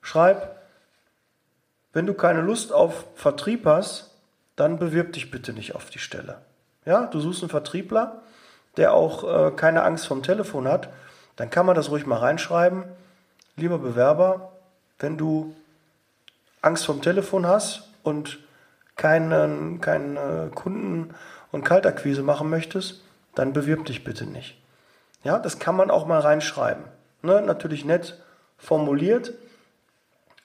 Schreib, 0.00 0.61
wenn 1.92 2.06
du 2.06 2.14
keine 2.14 2.40
Lust 2.40 2.72
auf 2.72 3.06
Vertrieb 3.14 3.66
hast, 3.66 4.10
dann 4.56 4.78
bewirb 4.78 5.12
dich 5.12 5.30
bitte 5.30 5.52
nicht 5.52 5.74
auf 5.74 5.90
die 5.90 5.98
Stelle. 5.98 6.38
Ja, 6.84 7.06
du 7.06 7.20
suchst 7.20 7.42
einen 7.42 7.50
Vertriebler, 7.50 8.22
der 8.76 8.94
auch 8.94 9.24
äh, 9.24 9.50
keine 9.52 9.82
Angst 9.82 10.06
vom 10.06 10.22
Telefon 10.22 10.66
hat, 10.66 10.88
dann 11.36 11.50
kann 11.50 11.66
man 11.66 11.74
das 11.74 11.90
ruhig 11.90 12.06
mal 12.06 12.18
reinschreiben. 12.18 12.84
Lieber 13.56 13.78
Bewerber, 13.78 14.52
wenn 14.98 15.18
du 15.18 15.54
Angst 16.60 16.86
vom 16.86 17.02
Telefon 17.02 17.46
hast 17.46 17.88
und 18.02 18.38
keinen, 18.96 19.80
keinen 19.80 20.16
äh, 20.16 20.50
Kunden- 20.54 21.14
und 21.50 21.64
Kaltakquise 21.64 22.22
machen 22.22 22.50
möchtest, 22.50 23.02
dann 23.34 23.52
bewirb 23.52 23.84
dich 23.86 24.04
bitte 24.04 24.26
nicht. 24.26 24.56
Ja, 25.24 25.38
das 25.38 25.58
kann 25.58 25.76
man 25.76 25.90
auch 25.90 26.06
mal 26.06 26.20
reinschreiben. 26.20 26.84
Ne? 27.22 27.42
Natürlich 27.42 27.84
nett 27.84 28.20
formuliert, 28.58 29.34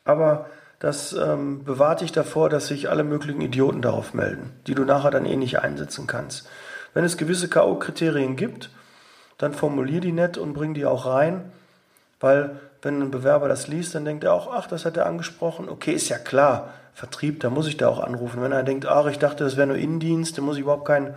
aber 0.06 0.50
das 0.80 1.14
ähm, 1.14 1.64
bewahrt 1.64 2.02
dich 2.02 2.12
davor, 2.12 2.50
dass 2.50 2.68
sich 2.68 2.90
alle 2.90 3.04
möglichen 3.04 3.42
Idioten 3.42 3.82
darauf 3.82 4.14
melden, 4.14 4.52
die 4.68 4.76
du 4.76 4.84
nachher 4.84 5.12
dann 5.12 5.26
eh 5.26 5.36
nicht 5.36 5.60
einsetzen 5.60 6.08
kannst. 6.08 6.48
Wenn 6.94 7.04
es 7.04 7.18
gewisse 7.18 7.50
K.O.-Kriterien 7.50 8.36
gibt, 8.36 8.70
dann 9.38 9.54
formulier 9.54 10.02
die 10.02 10.12
nett 10.12 10.38
und 10.38 10.54
bring 10.54 10.74
die 10.74 10.86
auch 10.86 11.06
rein, 11.06 11.52
weil 12.20 12.60
wenn 12.82 13.02
ein 13.02 13.12
Bewerber 13.12 13.48
das 13.48 13.68
liest, 13.68 13.96
dann 13.96 14.06
denkt 14.06 14.24
er 14.24 14.34
auch, 14.34 14.52
ach, 14.54 14.68
das 14.68 14.86
hat 14.86 14.98
er 14.98 15.06
angesprochen. 15.06 15.68
Okay, 15.70 15.94
ist 15.94 16.10
ja 16.10 16.18
klar, 16.18 16.74
Vertrieb, 16.94 17.40
da 17.42 17.50
muss 17.50 17.68
ich 17.68 17.78
da 17.78 17.90
auch 17.90 18.00
anrufen. 18.00 18.42
Wenn 18.42 18.52
er 18.52 18.64
denkt, 18.64 18.88
ach, 18.88 19.06
ich 19.08 19.20
dachte, 19.20 19.44
das 19.44 19.58
wäre 19.58 19.68
nur 19.68 19.78
Innendienst, 19.78 20.38
dann 20.38 20.46
muss 20.46 20.56
ich 20.56 20.64
überhaupt 20.64 20.86
keinen 20.86 21.16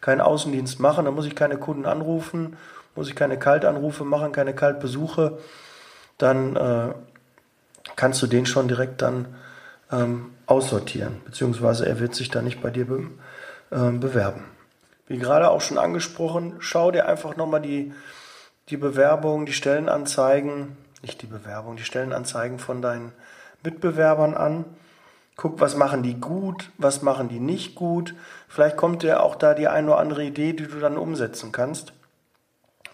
keinen 0.00 0.20
Außendienst 0.20 0.80
machen, 0.80 1.04
dann 1.04 1.14
muss 1.14 1.26
ich 1.26 1.36
keine 1.36 1.58
Kunden 1.58 1.86
anrufen, 1.86 2.56
muss 2.94 3.08
ich 3.08 3.14
keine 3.14 3.38
Kaltanrufe 3.38 4.04
machen, 4.04 4.32
keine 4.32 4.54
Kaltbesuche, 4.54 5.38
dann 6.18 6.56
äh, 6.56 6.94
kannst 7.96 8.22
du 8.22 8.26
den 8.26 8.46
schon 8.46 8.68
direkt 8.68 9.02
dann 9.02 9.34
ähm, 9.92 10.32
aussortieren, 10.46 11.20
beziehungsweise 11.24 11.86
er 11.86 12.00
wird 12.00 12.14
sich 12.14 12.30
dann 12.30 12.44
nicht 12.44 12.62
bei 12.62 12.70
dir 12.70 12.86
be 12.86 13.10
äh, 13.70 13.90
bewerben. 13.90 14.44
Wie 15.06 15.18
gerade 15.18 15.50
auch 15.50 15.60
schon 15.60 15.78
angesprochen, 15.78 16.54
schau 16.60 16.90
dir 16.90 17.08
einfach 17.08 17.36
nochmal 17.36 17.60
die, 17.60 17.92
die 18.68 18.76
Bewerbung, 18.76 19.46
die 19.46 19.52
Stellenanzeigen, 19.52 20.76
nicht 21.02 21.22
die 21.22 21.26
Bewerbung, 21.26 21.76
die 21.76 21.84
Stellenanzeigen 21.84 22.58
von 22.58 22.82
deinen 22.82 23.12
Mitbewerbern 23.64 24.34
an. 24.34 24.64
Guck, 25.36 25.60
was 25.60 25.74
machen 25.74 26.02
die 26.02 26.20
gut, 26.20 26.70
was 26.78 27.02
machen 27.02 27.28
die 27.28 27.40
nicht 27.40 27.74
gut. 27.74 28.14
Vielleicht 28.48 28.76
kommt 28.76 29.02
dir 29.02 29.22
auch 29.22 29.36
da 29.36 29.54
die 29.54 29.68
eine 29.68 29.88
oder 29.88 29.98
andere 29.98 30.22
Idee, 30.24 30.52
die 30.52 30.66
du 30.66 30.78
dann 30.78 30.98
umsetzen 30.98 31.50
kannst. 31.50 31.92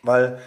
Weil 0.02 0.38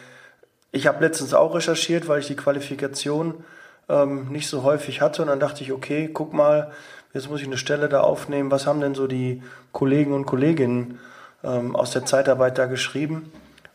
ich 0.71 0.87
habe 0.87 1.03
letztens 1.03 1.33
auch 1.33 1.55
recherchiert, 1.55 2.07
weil 2.07 2.19
ich 2.19 2.27
die 2.27 2.35
Qualifikation 2.35 3.43
ähm, 3.89 4.29
nicht 4.29 4.47
so 4.47 4.63
häufig 4.63 5.01
hatte. 5.01 5.21
Und 5.21 5.27
dann 5.27 5.39
dachte 5.39 5.63
ich, 5.63 5.71
okay, 5.71 6.09
guck 6.13 6.33
mal, 6.33 6.71
jetzt 7.13 7.29
muss 7.29 7.41
ich 7.41 7.47
eine 7.47 7.57
Stelle 7.57 7.89
da 7.89 8.01
aufnehmen. 8.01 8.51
Was 8.51 8.67
haben 8.67 8.81
denn 8.81 8.95
so 8.95 9.07
die 9.07 9.43
Kollegen 9.71 10.13
und 10.13 10.25
Kolleginnen 10.25 10.99
ähm, 11.43 11.75
aus 11.75 11.91
der 11.91 12.05
Zeitarbeit 12.05 12.57
da 12.57 12.65
geschrieben. 12.65 13.31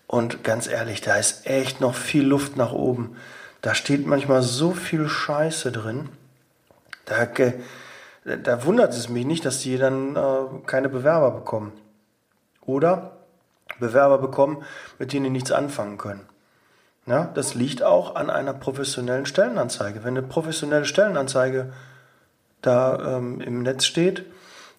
Und 0.06 0.44
ganz 0.44 0.66
ehrlich, 0.66 1.00
da 1.00 1.16
ist 1.16 1.46
echt 1.46 1.80
noch 1.80 1.94
viel 1.94 2.24
Luft 2.24 2.56
nach 2.56 2.72
oben. 2.72 3.16
Da 3.62 3.74
steht 3.74 4.06
manchmal 4.06 4.42
so 4.42 4.72
viel 4.72 5.08
Scheiße 5.08 5.72
drin. 5.72 6.10
Da, 7.06 7.26
da 8.36 8.64
wundert 8.64 8.92
es 8.92 9.08
mich 9.08 9.24
nicht, 9.24 9.44
dass 9.44 9.60
die 9.60 9.78
dann 9.78 10.16
äh, 10.16 10.66
keine 10.66 10.88
Bewerber 10.88 11.30
bekommen. 11.30 11.72
Oder 12.60 13.16
Bewerber 13.80 14.18
bekommen, 14.18 14.62
mit 14.98 15.12
denen 15.12 15.24
die 15.24 15.30
nichts 15.30 15.52
anfangen 15.52 15.98
können. 15.98 16.26
Ja, 17.06 17.30
das 17.34 17.54
liegt 17.54 17.82
auch 17.82 18.14
an 18.14 18.30
einer 18.30 18.54
professionellen 18.54 19.26
Stellenanzeige. 19.26 20.04
Wenn 20.04 20.16
eine 20.16 20.26
professionelle 20.26 20.86
Stellenanzeige 20.86 21.72
da 22.62 23.16
ähm, 23.16 23.40
im 23.40 23.62
Netz 23.62 23.84
steht, 23.84 24.24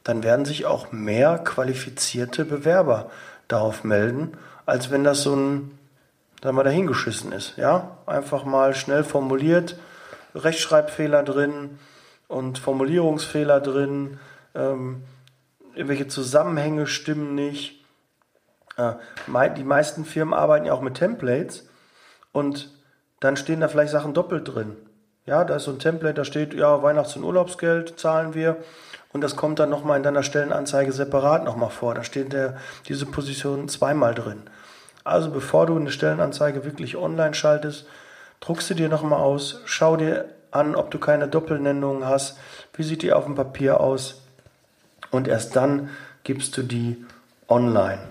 dann 0.04 0.24
werden 0.24 0.46
sich 0.46 0.66
auch 0.66 0.92
mehr 0.92 1.38
qualifizierte 1.38 2.46
Bewerber 2.46 3.12
darauf 3.48 3.84
melden, 3.84 4.38
als 4.66 4.90
wenn 4.90 5.04
das 5.04 5.22
so 5.22 5.36
ein, 5.36 5.78
sagen 6.42 6.58
wir, 6.58 6.64
dahingeschissen 6.64 7.32
ist. 7.32 7.58
Ja, 7.58 7.98
einfach 8.08 8.44
mal 8.44 8.74
schnell 8.74 9.04
formuliert, 9.04 9.78
Rechtschreibfehler 10.34 11.22
drin 11.22 11.78
und 12.28 12.58
Formulierungsfehler 12.58 13.62
drin, 13.62 14.20
ähm, 14.56 15.04
irgendwelche 15.76 16.08
Zusammenhänge 16.08 16.88
stimmen 16.88 17.36
nicht. 17.36 17.86
Äh, 18.78 18.94
die 19.58 19.64
meisten 19.64 20.06
Firmen 20.06 20.34
arbeiten 20.34 20.66
ja 20.66 20.74
auch 20.74 20.82
mit 20.82 20.96
Templates 20.96 21.68
und 22.36 22.70
dann 23.22 23.38
stehen 23.38 23.62
da 23.62 23.70
vielleicht 23.70 23.94
Sachen 23.94 24.14
doppelt 24.14 24.54
drin. 24.54 24.76
Ja, 25.26 25.46
da 25.46 25.56
ist 25.56 25.64
so 25.64 25.72
ein 25.72 25.80
Template, 25.80 26.16
da 26.16 26.26
steht, 26.26 26.54
ja, 26.54 26.84
Weihnachts- 26.84 27.16
und 27.16 27.24
Urlaubsgeld 27.24 27.98
zahlen 27.98 28.34
wir 28.34 28.58
und 29.14 29.22
das 29.22 29.38
kommt 29.38 29.58
dann 29.60 29.70
nochmal 29.70 29.98
in 29.98 30.04
deiner 30.04 30.22
Stellenanzeige 30.22 30.92
separat 30.92 31.46
nochmal 31.46 31.70
vor. 31.70 31.96
Da 31.96 32.04
steht 32.04 32.34
der, 32.34 32.58
diese 32.90 33.06
Position 33.06 33.70
zweimal 33.70 34.14
drin. 34.14 34.44
Also 35.06 35.32
bevor 35.32 35.66
du 35.66 35.78
eine 35.78 35.92
Stellenanzeige 35.92 36.66
wirklich 36.66 36.98
online 36.98 37.34
schaltest, 37.34 37.88
druckst 38.42 38.70
du 38.70 38.74
dir 38.74 38.90
nochmal 38.90 39.22
aus, 39.22 39.62
schau 39.64 39.96
dir 39.96 40.26
an, 40.52 40.76
ob 40.76 40.92
du 40.92 41.00
keine 41.00 41.30
Doppelnennungen 41.30 42.06
hast, 42.06 42.38
wie 42.74 42.84
sieht 42.84 43.02
die 43.02 43.14
auf 43.14 43.24
dem 43.24 43.36
Papier 43.36 43.80
aus 43.80 44.22
und 45.10 45.30
erst 45.30 45.56
dann 45.56 45.90
gibst 46.24 46.58
du 46.58 46.64
die 46.64 47.06
online. 47.48 48.02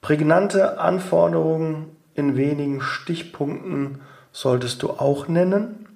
Prägnante 0.00 0.78
Anforderungen 0.78 1.96
in 2.14 2.36
wenigen 2.36 2.80
Stichpunkten 2.80 4.00
solltest 4.32 4.82
du 4.82 4.90
auch 4.90 5.28
nennen. 5.28 5.88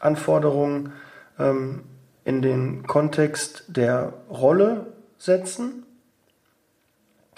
Anforderungen 0.00 0.92
ähm, 1.38 1.82
in 2.24 2.42
den 2.42 2.86
Kontext 2.86 3.64
der 3.68 4.12
Rolle 4.28 4.86
setzen. 5.18 5.84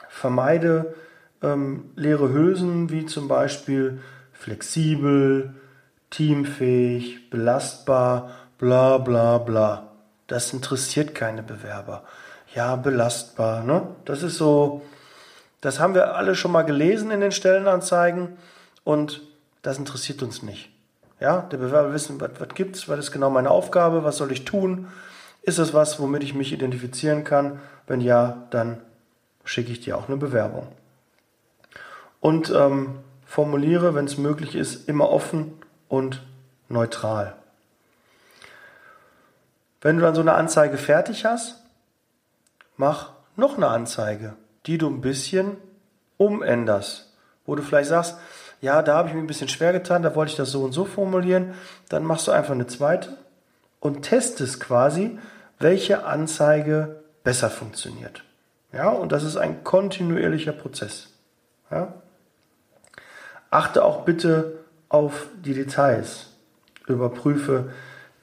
Vermeide 0.09 0.95
ähm, 1.43 1.91
leere 1.97 2.33
Hülsen 2.33 2.91
wie 2.91 3.07
zum 3.07 3.29
Beispiel 3.29 4.01
flexibel, 4.33 5.55
teamfähig, 6.11 7.31
belastbar, 7.31 8.31
bla 8.59 8.99
bla 8.99 9.39
bla. 9.39 9.93
Das 10.27 10.53
interessiert 10.53 11.15
keine 11.15 11.43
Bewerber. 11.43 12.05
Ja, 12.55 12.77
belastbar, 12.77 13.63
ne? 13.63 13.83
Das 14.05 14.23
ist 14.23 14.37
so, 14.37 14.83
das 15.61 15.79
haben 15.79 15.95
wir 15.95 16.15
alle 16.17 16.35
schon 16.35 16.53
mal 16.53 16.63
gelesen 16.63 17.11
in 17.11 17.21
den 17.21 17.33
Stellenanzeigen 17.33 18.37
und 18.85 19.23
das 19.63 19.79
interessiert 19.79 20.23
uns 20.23 20.43
nicht. 20.43 20.71
Ja, 21.21 21.43
der 21.43 21.59
Bewerber 21.59 21.93
wissen, 21.93 22.21
was, 22.21 22.31
was 22.39 22.49
gibt's, 22.55 22.89
was 22.89 22.99
ist 22.99 23.13
genau 23.13 23.29
meine 23.29 23.51
Aufgabe, 23.51 24.05
was 24.05 24.17
soll 24.17 24.33
ich 24.33 24.47
tun? 24.47 24.89
Ist 25.43 25.59
es 25.59 25.75
was, 25.75 26.01
womit 26.01 26.23
ich 26.23 26.35
mich 26.35 26.53
identifizieren 26.53 27.25
kann? 27.25 27.61
Wenn 27.87 28.01
ja, 28.01 28.47
dann 28.51 28.81
schicke 29.45 29.73
ich 29.73 29.81
dir 29.81 29.99
auch 29.99 30.09
eine 30.09 30.17
Bewerbung. 30.17 30.69
Und 32.21 32.51
ähm, 32.51 33.01
formuliere, 33.27 33.95
wenn 33.95 34.05
es 34.07 34.19
möglich 34.19 34.55
ist, 34.55 34.89
immer 34.89 35.11
offen 35.11 35.53
und 35.89 36.23
neutral. 36.69 37.35
Wenn 39.81 39.97
du 39.97 40.03
dann 40.03 40.15
so 40.15 40.21
eine 40.21 40.35
Anzeige 40.35 40.77
fertig 40.77 41.25
hast, 41.25 41.63
mach 42.77 43.13
noch 43.37 43.57
eine 43.57 43.69
Anzeige, 43.69 44.35
die 44.67 44.79
du 44.79 44.89
ein 44.89 45.01
bisschen 45.01 45.57
umänderst. 46.17 47.13
Wo 47.47 47.55
du 47.55 47.63
vielleicht 47.63 47.89
sagst, 47.89 48.17
ja, 48.61 48.83
da 48.83 48.97
habe 48.97 49.09
ich 49.09 49.15
mir 49.15 49.21
ein 49.21 49.27
bisschen 49.27 49.49
schwer 49.49 49.73
getan, 49.73 50.03
da 50.03 50.15
wollte 50.15 50.33
ich 50.33 50.37
das 50.37 50.51
so 50.51 50.63
und 50.63 50.73
so 50.73 50.85
formulieren. 50.85 51.55
Dann 51.89 52.05
machst 52.05 52.29
du 52.29 52.33
einfach 52.33 52.53
eine 52.53 52.67
zweite 52.67 53.17
und 53.81 54.03
testest 54.03 54.61
quasi, 54.61 55.19
welche 55.59 56.05
Anzeige 56.05 57.03
besser 57.25 57.51
funktioniert. 57.51 58.23
Ja, 58.73 58.91
und 58.91 59.13
das 59.13 59.25
ist 59.25 59.37
ein 59.37 59.65
kontinuierlicher 59.65 60.53
Prozess. 60.53 61.09
Ja? 61.71 61.95
Achte 63.51 63.85
auch 63.85 64.05
bitte 64.05 64.59
auf 64.89 65.27
die 65.45 65.55
Details. 65.55 66.27
Überprüfe 66.87 67.71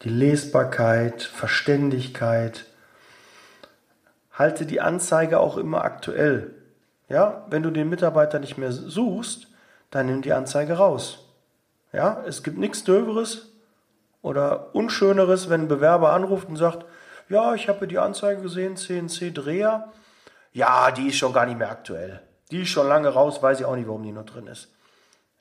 die 0.04 0.10
Lesbarkeit, 0.10 1.24
Verständigkeit. 1.24 2.66
Halte 4.38 4.66
die 4.66 4.82
Anzeige 4.82 5.40
auch 5.40 5.58
immer 5.58 5.84
aktuell. 5.84 6.54
Ja, 7.10 7.46
wenn 7.50 7.64
du 7.64 7.72
den 7.72 7.90
Mitarbeiter 7.90 8.40
nicht 8.40 8.58
mehr 8.58 8.72
suchst, 8.72 9.48
dann 9.90 10.06
nimm 10.08 10.22
die 10.22 10.34
Anzeige 10.34 10.74
raus. 10.74 11.26
Ja, 11.94 12.22
es 12.28 12.44
gibt 12.44 12.58
nichts 12.58 12.84
Döveres 12.84 13.50
oder 14.22 14.76
Unschöneres, 14.76 15.50
wenn 15.50 15.62
ein 15.62 15.68
Bewerber 15.68 16.12
anruft 16.12 16.50
und 16.50 16.58
sagt, 16.58 16.86
ja, 17.30 17.56
ich 17.56 17.68
habe 17.70 17.88
die 17.88 17.98
Anzeige 17.98 18.42
gesehen, 18.42 18.78
CNC 18.78 19.34
Dreher. 19.34 19.92
Ja, 20.52 20.92
die 20.92 21.08
ist 21.08 21.18
schon 21.18 21.34
gar 21.34 21.46
nicht 21.46 21.58
mehr 21.58 21.72
aktuell. 21.72 22.22
Die 22.52 22.62
ist 22.62 22.70
schon 22.70 22.88
lange 22.88 23.10
raus, 23.10 23.42
weiß 23.42 23.60
ich 23.60 23.66
auch 23.66 23.76
nicht, 23.76 23.88
warum 23.88 24.04
die 24.04 24.12
noch 24.12 24.26
drin 24.26 24.48
ist. 24.48 24.70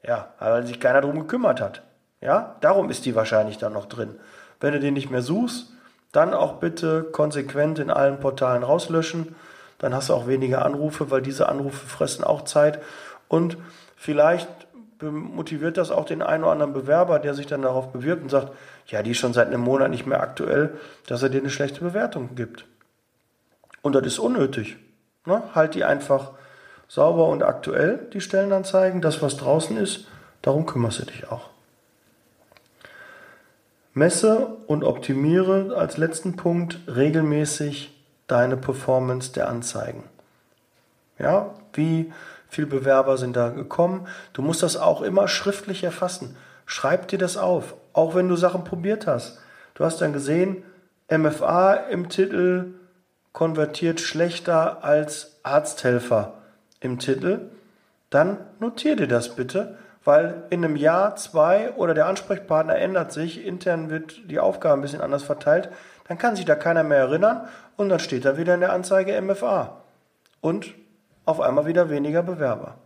Ja, 0.02 0.32
weil 0.38 0.66
sich 0.66 0.80
keiner 0.80 1.00
darum 1.00 1.20
gekümmert 1.20 1.60
hat. 1.60 1.82
Ja, 2.20 2.56
darum 2.60 2.90
ist 2.90 3.04
die 3.04 3.14
wahrscheinlich 3.14 3.58
dann 3.58 3.72
noch 3.72 3.86
drin. 3.86 4.18
Wenn 4.60 4.72
du 4.72 4.80
den 4.80 4.94
nicht 4.94 5.10
mehr 5.10 5.22
suchst, 5.22 5.72
dann 6.16 6.34
auch 6.34 6.54
bitte 6.54 7.02
konsequent 7.02 7.78
in 7.78 7.90
allen 7.90 8.18
Portalen 8.20 8.62
rauslöschen. 8.62 9.36
Dann 9.78 9.94
hast 9.94 10.08
du 10.08 10.14
auch 10.14 10.26
weniger 10.26 10.64
Anrufe, 10.64 11.10
weil 11.10 11.20
diese 11.20 11.48
Anrufe 11.48 11.86
fressen 11.86 12.24
auch 12.24 12.44
Zeit. 12.44 12.80
Und 13.28 13.58
vielleicht 13.96 14.48
motiviert 15.02 15.76
das 15.76 15.90
auch 15.90 16.06
den 16.06 16.22
einen 16.22 16.44
oder 16.44 16.52
anderen 16.52 16.72
Bewerber, 16.72 17.18
der 17.18 17.34
sich 17.34 17.46
dann 17.46 17.62
darauf 17.62 17.92
bewirbt 17.92 18.22
und 18.22 18.30
sagt, 18.30 18.52
ja, 18.86 19.02
die 19.02 19.10
ist 19.10 19.18
schon 19.18 19.34
seit 19.34 19.48
einem 19.48 19.60
Monat 19.60 19.90
nicht 19.90 20.06
mehr 20.06 20.22
aktuell, 20.22 20.78
dass 21.06 21.22
er 21.22 21.28
dir 21.28 21.40
eine 21.40 21.50
schlechte 21.50 21.80
Bewertung 21.80 22.34
gibt. 22.34 22.64
Und 23.82 23.94
das 23.94 24.06
ist 24.06 24.18
unnötig. 24.18 24.76
Ne? 25.26 25.42
Halt 25.54 25.74
die 25.74 25.84
einfach 25.84 26.32
sauber 26.88 27.28
und 27.28 27.42
aktuell, 27.42 28.08
die 28.12 28.22
Stellenanzeigen. 28.22 29.02
Das, 29.02 29.20
was 29.20 29.36
draußen 29.36 29.76
ist, 29.76 30.06
darum 30.40 30.64
kümmerst 30.64 31.00
du 31.00 31.04
dich 31.04 31.30
auch. 31.30 31.50
Messe 33.96 34.58
und 34.66 34.84
optimiere 34.84 35.74
als 35.74 35.96
letzten 35.96 36.36
Punkt 36.36 36.80
regelmäßig 36.86 37.98
deine 38.26 38.58
Performance 38.58 39.32
der 39.32 39.48
Anzeigen. 39.48 40.04
Ja, 41.18 41.54
wie 41.72 42.12
viele 42.50 42.66
Bewerber 42.66 43.16
sind 43.16 43.36
da 43.36 43.48
gekommen? 43.48 44.06
Du 44.34 44.42
musst 44.42 44.62
das 44.62 44.76
auch 44.76 45.00
immer 45.00 45.28
schriftlich 45.28 45.82
erfassen. 45.82 46.36
Schreib 46.66 47.08
dir 47.08 47.18
das 47.18 47.38
auf, 47.38 47.74
auch 47.94 48.14
wenn 48.14 48.28
du 48.28 48.36
Sachen 48.36 48.64
probiert 48.64 49.06
hast. 49.06 49.38
Du 49.72 49.82
hast 49.82 50.02
dann 50.02 50.12
gesehen, 50.12 50.62
MFA 51.10 51.72
im 51.72 52.10
Titel 52.10 52.74
konvertiert 53.32 54.00
schlechter 54.00 54.84
als 54.84 55.38
Arzthelfer 55.42 56.34
im 56.80 56.98
Titel. 56.98 57.48
Dann 58.10 58.36
notier 58.60 58.94
dir 58.94 59.08
das 59.08 59.34
bitte 59.36 59.78
weil 60.06 60.44
in 60.50 60.64
einem 60.64 60.76
Jahr, 60.76 61.16
zwei 61.16 61.72
oder 61.72 61.92
der 61.92 62.06
Ansprechpartner 62.06 62.76
ändert 62.76 63.10
sich, 63.10 63.44
intern 63.44 63.90
wird 63.90 64.30
die 64.30 64.38
Aufgabe 64.38 64.74
ein 64.74 64.80
bisschen 64.80 65.00
anders 65.00 65.24
verteilt, 65.24 65.68
dann 66.06 66.16
kann 66.16 66.36
sich 66.36 66.44
da 66.44 66.54
keiner 66.54 66.84
mehr 66.84 66.98
erinnern 66.98 67.48
und 67.76 67.88
dann 67.88 67.98
steht 67.98 68.24
da 68.24 68.38
wieder 68.38 68.54
in 68.54 68.60
der 68.60 68.72
Anzeige 68.72 69.20
MFA 69.20 69.82
und 70.40 70.74
auf 71.24 71.40
einmal 71.40 71.66
wieder 71.66 71.90
weniger 71.90 72.22
Bewerber. 72.22 72.76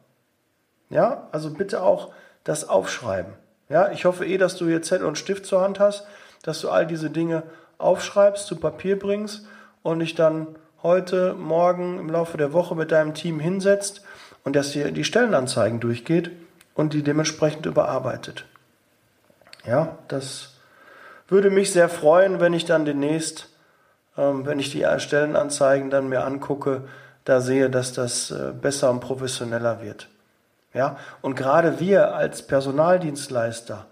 Ja, 0.88 1.28
also 1.30 1.50
bitte 1.50 1.83
auch 1.83 2.14
das 2.42 2.66
aufschreiben. 2.66 3.35
Ja, 3.68 3.90
ich 3.90 4.06
hoffe 4.06 4.24
eh, 4.24 4.38
dass 4.38 4.56
du 4.56 4.66
hier 4.66 4.80
Zettel 4.80 5.06
und 5.06 5.18
Stift 5.18 5.44
zur 5.44 5.61
Hand 5.61 5.78
hast, 5.78 6.06
dass 6.42 6.62
du 6.62 6.70
all 6.70 6.87
diese 6.87 7.11
Dinge 7.11 7.42
aufschreibst, 7.76 8.46
zu 8.46 8.56
Papier 8.56 8.98
bringst 8.98 9.46
und 9.83 9.98
dich 9.98 10.14
dann 10.14 10.46
heute, 10.83 11.35
morgen 11.35 11.98
im 11.98 12.09
Laufe 12.09 12.38
der 12.38 12.54
Woche 12.54 12.74
mit 12.74 12.90
deinem 12.90 13.12
Team 13.12 13.40
hinsetzt 13.40 14.02
und 14.42 14.56
dass 14.56 14.70
dir 14.70 14.90
die 14.90 15.04
Stellenanzeigen 15.04 15.80
durchgeht 15.80 16.30
und 16.81 16.95
die 16.95 17.03
dementsprechend 17.03 17.66
überarbeitet. 17.66 18.47
Ja, 19.66 19.99
das 20.09 20.55
würde 21.29 21.51
mich 21.51 21.73
sehr 21.73 21.90
freuen, 21.90 22.40
wenn 22.40 22.55
ich 22.55 22.64
dann 22.64 22.87
demnächst, 22.87 23.51
ähm, 24.16 24.47
wenn 24.47 24.59
ich 24.59 24.73
die 24.73 24.87
Stellenanzeigen 24.97 25.90
dann 25.90 26.09
mir 26.09 26.25
angucke, 26.25 26.88
da 27.25 27.43
sehe, 27.43 27.69
dass 27.69 27.93
das 27.93 28.31
äh, 28.31 28.53
besser 28.59 28.90
und 28.90 29.01
professioneller 29.01 29.83
wird. 29.83 30.09
Ja, 30.73 30.97
und 31.21 31.35
gerade 31.35 31.81
wir 31.81 32.14
als 32.14 32.47
Personaldienstleister 32.47 33.87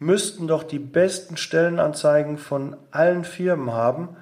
müssten 0.00 0.48
doch 0.48 0.64
die 0.64 0.80
besten 0.80 1.36
Stellenanzeigen 1.36 2.36
von 2.38 2.76
allen 2.90 3.24
Firmen 3.24 3.72
haben, 3.72 4.16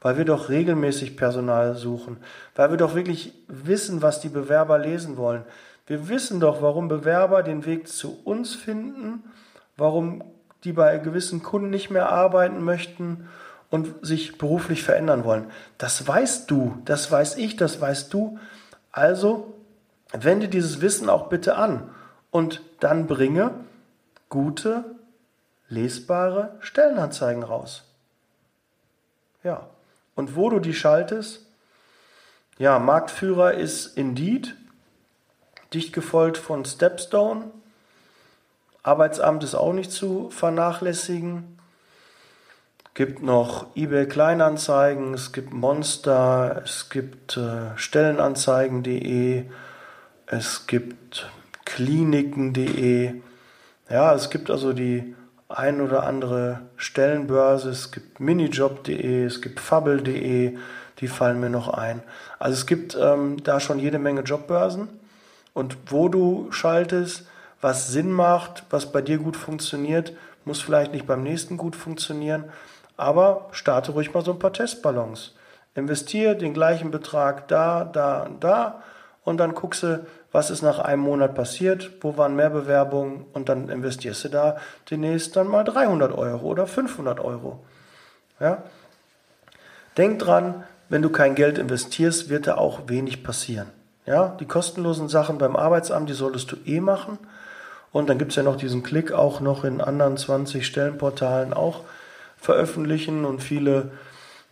weil 0.00 0.16
wir 0.16 0.24
doch 0.24 0.48
regelmäßig 0.48 1.18
Personal 1.18 1.74
suchen, 1.74 2.16
weil 2.54 2.70
wir 2.70 2.78
doch 2.78 2.94
wirklich 2.94 3.34
wissen, 3.46 4.00
was 4.00 4.20
die 4.20 4.30
Bewerber 4.30 4.78
lesen 4.78 5.18
wollen. 5.18 5.44
Wir 5.88 6.08
wissen 6.10 6.38
doch, 6.38 6.60
warum 6.60 6.86
Bewerber 6.88 7.42
den 7.42 7.64
Weg 7.64 7.88
zu 7.88 8.20
uns 8.24 8.54
finden, 8.54 9.24
warum 9.78 10.22
die 10.62 10.74
bei 10.74 10.98
gewissen 10.98 11.42
Kunden 11.42 11.70
nicht 11.70 11.88
mehr 11.88 12.10
arbeiten 12.10 12.62
möchten 12.62 13.26
und 13.70 13.94
sich 14.02 14.36
beruflich 14.36 14.82
verändern 14.82 15.24
wollen. 15.24 15.50
Das 15.78 16.06
weißt 16.06 16.50
du, 16.50 16.76
das 16.84 17.10
weiß 17.10 17.38
ich, 17.38 17.56
das 17.56 17.80
weißt 17.80 18.12
du. 18.12 18.38
Also 18.92 19.54
wende 20.12 20.48
dieses 20.48 20.82
Wissen 20.82 21.08
auch 21.08 21.30
bitte 21.30 21.56
an 21.56 21.88
und 22.30 22.60
dann 22.80 23.06
bringe 23.06 23.52
gute, 24.28 24.84
lesbare 25.70 26.54
Stellenanzeigen 26.60 27.42
raus. 27.42 27.84
Ja, 29.42 29.66
und 30.14 30.36
wo 30.36 30.50
du 30.50 30.58
die 30.58 30.74
schaltest, 30.74 31.46
ja, 32.58 32.78
Marktführer 32.78 33.54
ist 33.54 33.96
Indeed 33.96 34.54
dicht 35.74 35.92
gefolgt 35.92 36.38
von 36.38 36.64
Stepstone. 36.64 37.50
Arbeitsamt 38.82 39.44
ist 39.44 39.54
auch 39.54 39.72
nicht 39.72 39.90
zu 39.90 40.30
vernachlässigen. 40.30 41.58
Gibt 42.94 43.22
noch 43.22 43.76
eBay 43.76 44.06
Kleinanzeigen, 44.06 45.14
es 45.14 45.32
gibt 45.32 45.52
Monster, 45.52 46.62
es 46.64 46.88
gibt 46.88 47.36
äh, 47.36 47.76
Stellenanzeigen.de, 47.76 49.44
es 50.26 50.66
gibt 50.66 51.30
Kliniken.de. 51.64 53.14
Ja, 53.88 54.14
es 54.14 54.30
gibt 54.30 54.50
also 54.50 54.72
die 54.72 55.14
ein 55.48 55.80
oder 55.80 56.04
andere 56.04 56.62
Stellenbörse, 56.76 57.70
es 57.70 57.92
gibt 57.92 58.20
Minijob.de, 58.20 59.24
es 59.24 59.40
gibt 59.42 59.60
Fubble.de, 59.60 60.58
die 60.98 61.08
fallen 61.08 61.40
mir 61.40 61.50
noch 61.50 61.68
ein. 61.68 62.02
Also 62.38 62.54
es 62.54 62.66
gibt 62.66 62.98
ähm, 63.00 63.42
da 63.44 63.60
schon 63.60 63.78
jede 63.78 63.98
Menge 63.98 64.22
Jobbörsen 64.22 64.97
und 65.58 65.76
wo 65.92 66.08
du 66.08 66.52
schaltest, 66.52 67.26
was 67.60 67.88
Sinn 67.88 68.12
macht, 68.12 68.62
was 68.70 68.92
bei 68.92 69.02
dir 69.02 69.18
gut 69.18 69.36
funktioniert, 69.36 70.12
muss 70.44 70.62
vielleicht 70.62 70.92
nicht 70.92 71.06
beim 71.06 71.24
nächsten 71.24 71.56
gut 71.56 71.74
funktionieren, 71.74 72.44
aber 72.96 73.48
starte 73.50 73.90
ruhig 73.92 74.14
mal 74.14 74.24
so 74.24 74.32
ein 74.32 74.38
paar 74.38 74.52
Testballons. 74.52 75.34
Investiere 75.74 76.36
den 76.36 76.54
gleichen 76.54 76.92
Betrag 76.92 77.48
da, 77.48 77.84
da 77.84 78.22
und 78.22 78.44
da 78.44 78.82
und 79.24 79.38
dann 79.38 79.54
guckst 79.54 79.82
du, 79.82 80.06
was 80.30 80.50
ist 80.50 80.62
nach 80.62 80.78
einem 80.78 81.02
Monat 81.02 81.34
passiert, 81.34 81.90
wo 82.02 82.16
waren 82.16 82.36
mehr 82.36 82.50
Bewerbungen 82.50 83.24
und 83.32 83.48
dann 83.48 83.68
investierst 83.68 84.24
du 84.24 84.28
da 84.28 84.58
demnächst 84.90 85.34
dann 85.34 85.48
mal 85.48 85.64
300 85.64 86.16
Euro 86.16 86.46
oder 86.46 86.68
500 86.68 87.18
Euro. 87.18 87.64
Ja? 88.38 88.62
Denk 89.96 90.20
dran, 90.20 90.62
wenn 90.88 91.02
du 91.02 91.10
kein 91.10 91.34
Geld 91.34 91.58
investierst, 91.58 92.28
wird 92.28 92.46
da 92.46 92.56
auch 92.56 92.82
wenig 92.86 93.24
passieren. 93.24 93.77
Ja, 94.08 94.34
die 94.40 94.46
kostenlosen 94.46 95.10
Sachen 95.10 95.36
beim 95.36 95.54
Arbeitsamt, 95.54 96.08
die 96.08 96.14
solltest 96.14 96.50
du 96.50 96.56
eh 96.64 96.80
machen. 96.80 97.18
Und 97.92 98.08
dann 98.08 98.16
gibt 98.16 98.32
es 98.32 98.36
ja 98.36 98.42
noch 98.42 98.56
diesen 98.56 98.82
Klick 98.82 99.12
auch 99.12 99.40
noch 99.40 99.64
in 99.64 99.82
anderen 99.82 100.16
20 100.16 100.66
Stellenportalen 100.66 101.52
auch 101.52 101.82
veröffentlichen 102.38 103.26
und 103.26 103.42
viele 103.42 103.90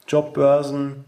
Jobbörsen 0.09 1.07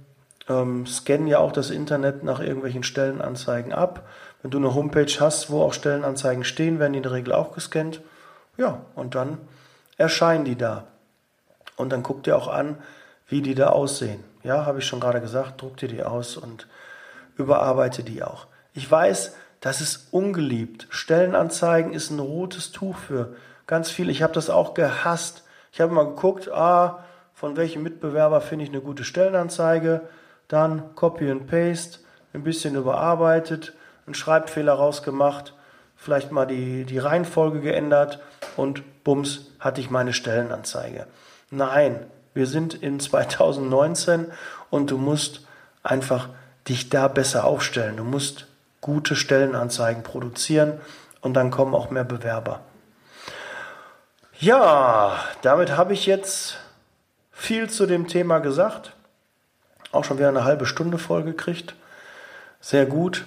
ähm, 0.48 0.87
scannen 0.87 1.26
ja 1.26 1.40
auch 1.40 1.52
das 1.52 1.68
Internet 1.68 2.24
nach 2.24 2.40
irgendwelchen 2.40 2.84
Stellenanzeigen 2.84 3.74
ab. 3.74 4.08
Wenn 4.40 4.50
du 4.50 4.56
eine 4.56 4.74
Homepage 4.74 5.12
hast, 5.20 5.50
wo 5.50 5.61
auch 5.61 5.74
Stellenanzeigen 5.74 6.44
stehen, 6.44 6.78
werden 6.78 6.94
die 6.94 7.00
in 7.00 7.02
der 7.02 7.12
Regel 7.12 7.34
auch 7.34 7.52
gescannt. 7.52 8.00
Ja, 8.56 8.80
und 8.94 9.14
dann 9.14 9.37
erscheinen 9.98 10.46
die 10.46 10.56
da. 10.56 10.84
Und 11.76 11.90
dann 11.90 12.02
guck 12.02 12.22
dir 12.22 12.34
auch 12.34 12.48
an, 12.48 12.78
wie 13.28 13.42
die 13.42 13.54
da 13.54 13.68
aussehen. 13.68 14.24
Ja, 14.42 14.64
habe 14.64 14.78
ich 14.78 14.87
schon 14.87 15.00
gerade 15.00 15.20
gesagt, 15.20 15.61
druck 15.61 15.76
dir 15.76 15.88
die 15.88 16.02
aus 16.02 16.38
und 16.38 16.66
überarbeite 17.38 18.03
die 18.03 18.22
auch. 18.22 18.46
Ich 18.74 18.90
weiß, 18.90 19.35
das 19.61 19.81
ist 19.81 20.09
ungeliebt. 20.12 20.87
Stellenanzeigen 20.90 21.92
ist 21.92 22.11
ein 22.11 22.18
rotes 22.18 22.70
Tuch 22.70 22.96
für 22.96 23.35
ganz 23.66 23.90
viele. 23.90 24.12
Ich 24.12 24.22
habe 24.22 24.35
das 24.35 24.51
auch 24.51 24.74
gehasst. 24.74 25.44
Ich 25.72 25.81
habe 25.81 25.94
mal 25.94 26.07
geguckt, 26.07 26.51
ah, 26.51 27.05
von 27.33 27.57
welchem 27.57 27.83
Mitbewerber 27.83 28.40
finde 28.40 28.64
ich 28.64 28.70
eine 28.70 28.81
gute 28.81 29.05
Stellenanzeige 29.05 30.03
dann 30.48 30.94
Copy 30.94 31.31
and 31.31 31.46
Paste, 31.46 31.98
ein 32.33 32.42
bisschen 32.42 32.74
überarbeitet, 32.74 33.74
einen 34.07 34.14
Schreibfehler 34.14 34.72
rausgemacht, 34.72 35.55
vielleicht 35.94 36.33
mal 36.33 36.46
die, 36.46 36.85
die 36.85 36.98
Reihenfolge 36.98 37.61
geändert 37.61 38.20
und 38.57 39.05
bums 39.05 39.53
hatte 39.61 39.81
ich 39.81 39.90
meine 39.90 40.14
Stellenanzeige. 40.14 41.07
Nein, 41.51 42.07
wir 42.35 42.46
sind 42.46 42.74
in 42.74 42.98
2019 43.01 44.27
und 44.70 44.90
du 44.90 44.98
musst 44.98 45.46
einfach 45.83 46.31
dich 46.68 46.88
da 46.88 47.09
besser 47.09 47.44
aufstellen. 47.44 47.96
Du 47.96 48.04
musst 48.04 48.46
gute 48.81 49.16
Stellenanzeigen 49.16 50.02
produzieren 50.02 50.81
und 51.20 51.35
dann 51.35 51.50
kommen 51.50 51.74
auch 51.74 51.90
mehr 51.90 52.04
Bewerber. 52.04 52.61
Ja, 54.38 55.18
damit 55.42 55.76
habe 55.76 55.94
ich 55.94 56.07
jetzt 56.07 56.59
viel 57.33 57.68
zu 57.68 57.87
dem 57.87 58.07
Thema 58.07 58.38
gesagt. 58.38 58.92
Auch 59.90 60.04
schon 60.04 60.18
wieder 60.18 60.28
eine 60.28 60.44
halbe 60.44 60.66
Stunde 60.66 60.98
voll 60.98 61.24
gekriegt. 61.24 61.74
Sehr 62.61 62.87
gut. 62.87 63.26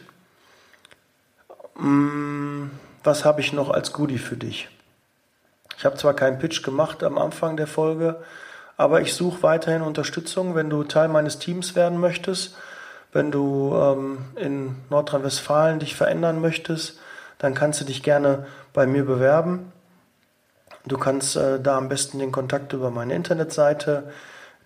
Mm, 1.75 2.67
was 3.03 3.25
habe 3.25 3.41
ich 3.41 3.51
noch 3.51 3.69
als 3.69 3.93
Goodie 3.93 4.19
für 4.19 4.37
dich? 4.37 4.69
Ich 5.77 5.85
habe 5.85 5.97
zwar 5.97 6.13
keinen 6.13 6.39
Pitch 6.39 6.63
gemacht 6.63 7.03
am 7.03 7.17
Anfang 7.17 7.57
der 7.57 7.67
Folge, 7.67 8.21
aber 8.77 9.01
ich 9.01 9.13
suche 9.13 9.41
weiterhin 9.41 9.81
Unterstützung, 9.81 10.53
wenn 10.53 10.69
du 10.69 10.83
Teil 10.83 11.07
meines 11.07 11.39
Teams 11.39 11.75
werden 11.75 11.99
möchtest, 11.99 12.55
wenn 13.11 13.31
du 13.31 13.73
ähm, 13.75 14.25
in 14.35 14.75
Nordrhein-Westfalen 14.89 15.79
dich 15.79 15.95
verändern 15.95 16.41
möchtest, 16.41 16.99
dann 17.37 17.53
kannst 17.53 17.81
du 17.81 17.85
dich 17.85 18.03
gerne 18.03 18.45
bei 18.73 18.85
mir 18.85 19.05
bewerben. 19.05 19.71
Du 20.85 20.97
kannst 20.97 21.35
äh, 21.35 21.59
da 21.59 21.77
am 21.77 21.89
besten 21.89 22.19
den 22.19 22.31
Kontakt 22.31 22.73
über 22.73 22.89
meine 22.89 23.13
Internetseite 23.13 24.11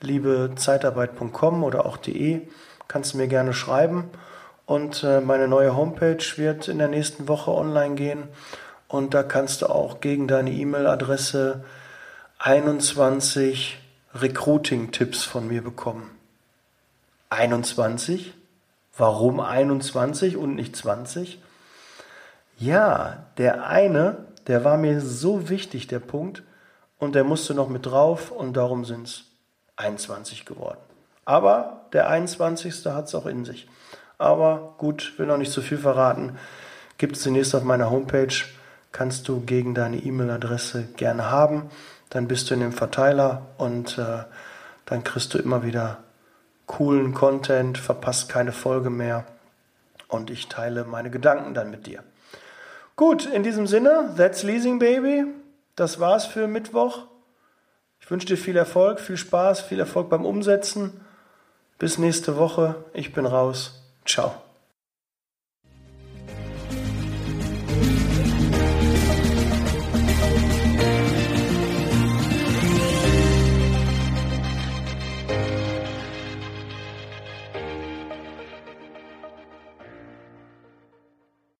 liebezeitarbeit.com 0.02 1.64
oder 1.64 1.86
auch 1.86 1.98
de 1.98 2.48
kannst 2.88 3.14
du 3.14 3.18
mir 3.18 3.28
gerne 3.28 3.54
schreiben. 3.54 4.10
Und 4.66 5.04
äh, 5.04 5.22
meine 5.22 5.48
neue 5.48 5.76
Homepage 5.76 6.24
wird 6.38 6.68
in 6.68 6.78
der 6.78 6.88
nächsten 6.88 7.28
Woche 7.28 7.52
online 7.52 7.96
gehen. 7.96 8.24
Und 8.88 9.14
da 9.14 9.24
kannst 9.24 9.62
du 9.62 9.68
auch 9.68 10.00
gegen 10.00 10.28
deine 10.28 10.52
E-Mail-Adresse 10.52 11.64
21 12.40 13.80
Recruiting-Tipps 14.14 15.24
von 15.24 15.48
mir 15.48 15.64
bekommen. 15.64 16.15
21? 17.30 18.34
Warum 18.98 19.40
21 19.40 20.38
und 20.38 20.56
nicht 20.56 20.76
20? 20.76 21.42
Ja, 22.58 23.26
der 23.38 23.68
eine, 23.68 24.26
der 24.48 24.64
war 24.64 24.78
mir 24.78 25.02
so 25.02 25.50
wichtig, 25.50 25.88
der 25.88 26.00
Punkt, 26.00 26.44
und 26.98 27.16
der 27.16 27.24
musste 27.24 27.54
noch 27.54 27.68
mit 27.68 27.86
drauf 27.86 28.32
und 28.32 28.56
darum 28.56 28.86
sind 28.86 29.08
es 29.08 29.24
21 29.76 30.46
geworden. 30.46 30.80
Aber 31.26 31.88
der 31.92 32.10
21. 32.10 32.86
hat 32.86 33.08
es 33.08 33.16
auch 33.16 33.26
in 33.26 33.44
sich. 33.44 33.68
Aber 34.18 34.76
gut, 34.78 35.14
will 35.18 35.26
noch 35.26 35.38
nicht 35.38 35.52
zu 35.52 35.62
viel 35.62 35.78
verraten. 35.78 36.38
Gibt 36.98 37.18
es 37.18 37.24
zunächst 37.24 37.54
auf 37.54 37.64
meiner 37.64 37.90
Homepage, 37.90 38.34
kannst 38.92 39.28
du 39.28 39.42
gegen 39.42 39.76
deine 39.76 39.98
E-Mail-Adresse 39.98 40.88
gerne 40.96 41.30
haben. 41.30 41.70
Dann 42.10 42.28
bist 42.28 42.50
du 42.50 42.54
in 42.54 42.62
dem 42.62 42.72
Verteiler 42.72 43.42
und 43.58 43.98
äh, 43.98 44.24
dann 44.86 45.04
kriegst 45.04 45.34
du 45.34 45.38
immer 45.38 45.64
wieder 45.64 45.98
coolen 46.68 47.14
Content, 47.14 47.78
verpasst 47.78 48.30
keine 48.30 48.52
Folge 48.52 48.90
mehr 48.90 49.26
und 50.08 50.30
ich 50.30 50.48
teile 50.48 50.86
meine 50.86 51.10
Gedanken 51.10 51.54
dann 51.54 51.72
mit 51.72 51.88
dir. 51.88 52.04
Gut, 52.96 53.26
in 53.26 53.44
diesem 53.44 53.68
Sinne, 53.68 54.14
that's 54.16 54.44
Leasing 54.44 54.80
Baby. 54.80 55.26
Das 55.76 56.00
war's 56.00 56.26
für 56.26 56.48
Mittwoch. 56.48 57.08
Ich 58.00 58.10
wünsche 58.10 58.28
dir 58.28 58.38
viel 58.38 58.56
Erfolg, 58.56 59.00
viel 59.00 59.18
Spaß, 59.18 59.62
viel 59.62 59.80
Erfolg 59.80 60.10
beim 60.10 60.26
Umsetzen. 60.26 61.02
Bis 61.78 61.98
nächste 61.98 62.38
Woche. 62.38 62.76
Ich 62.94 63.14
bin 63.14 63.26
raus. 63.26 63.84
Ciao. 64.06 64.45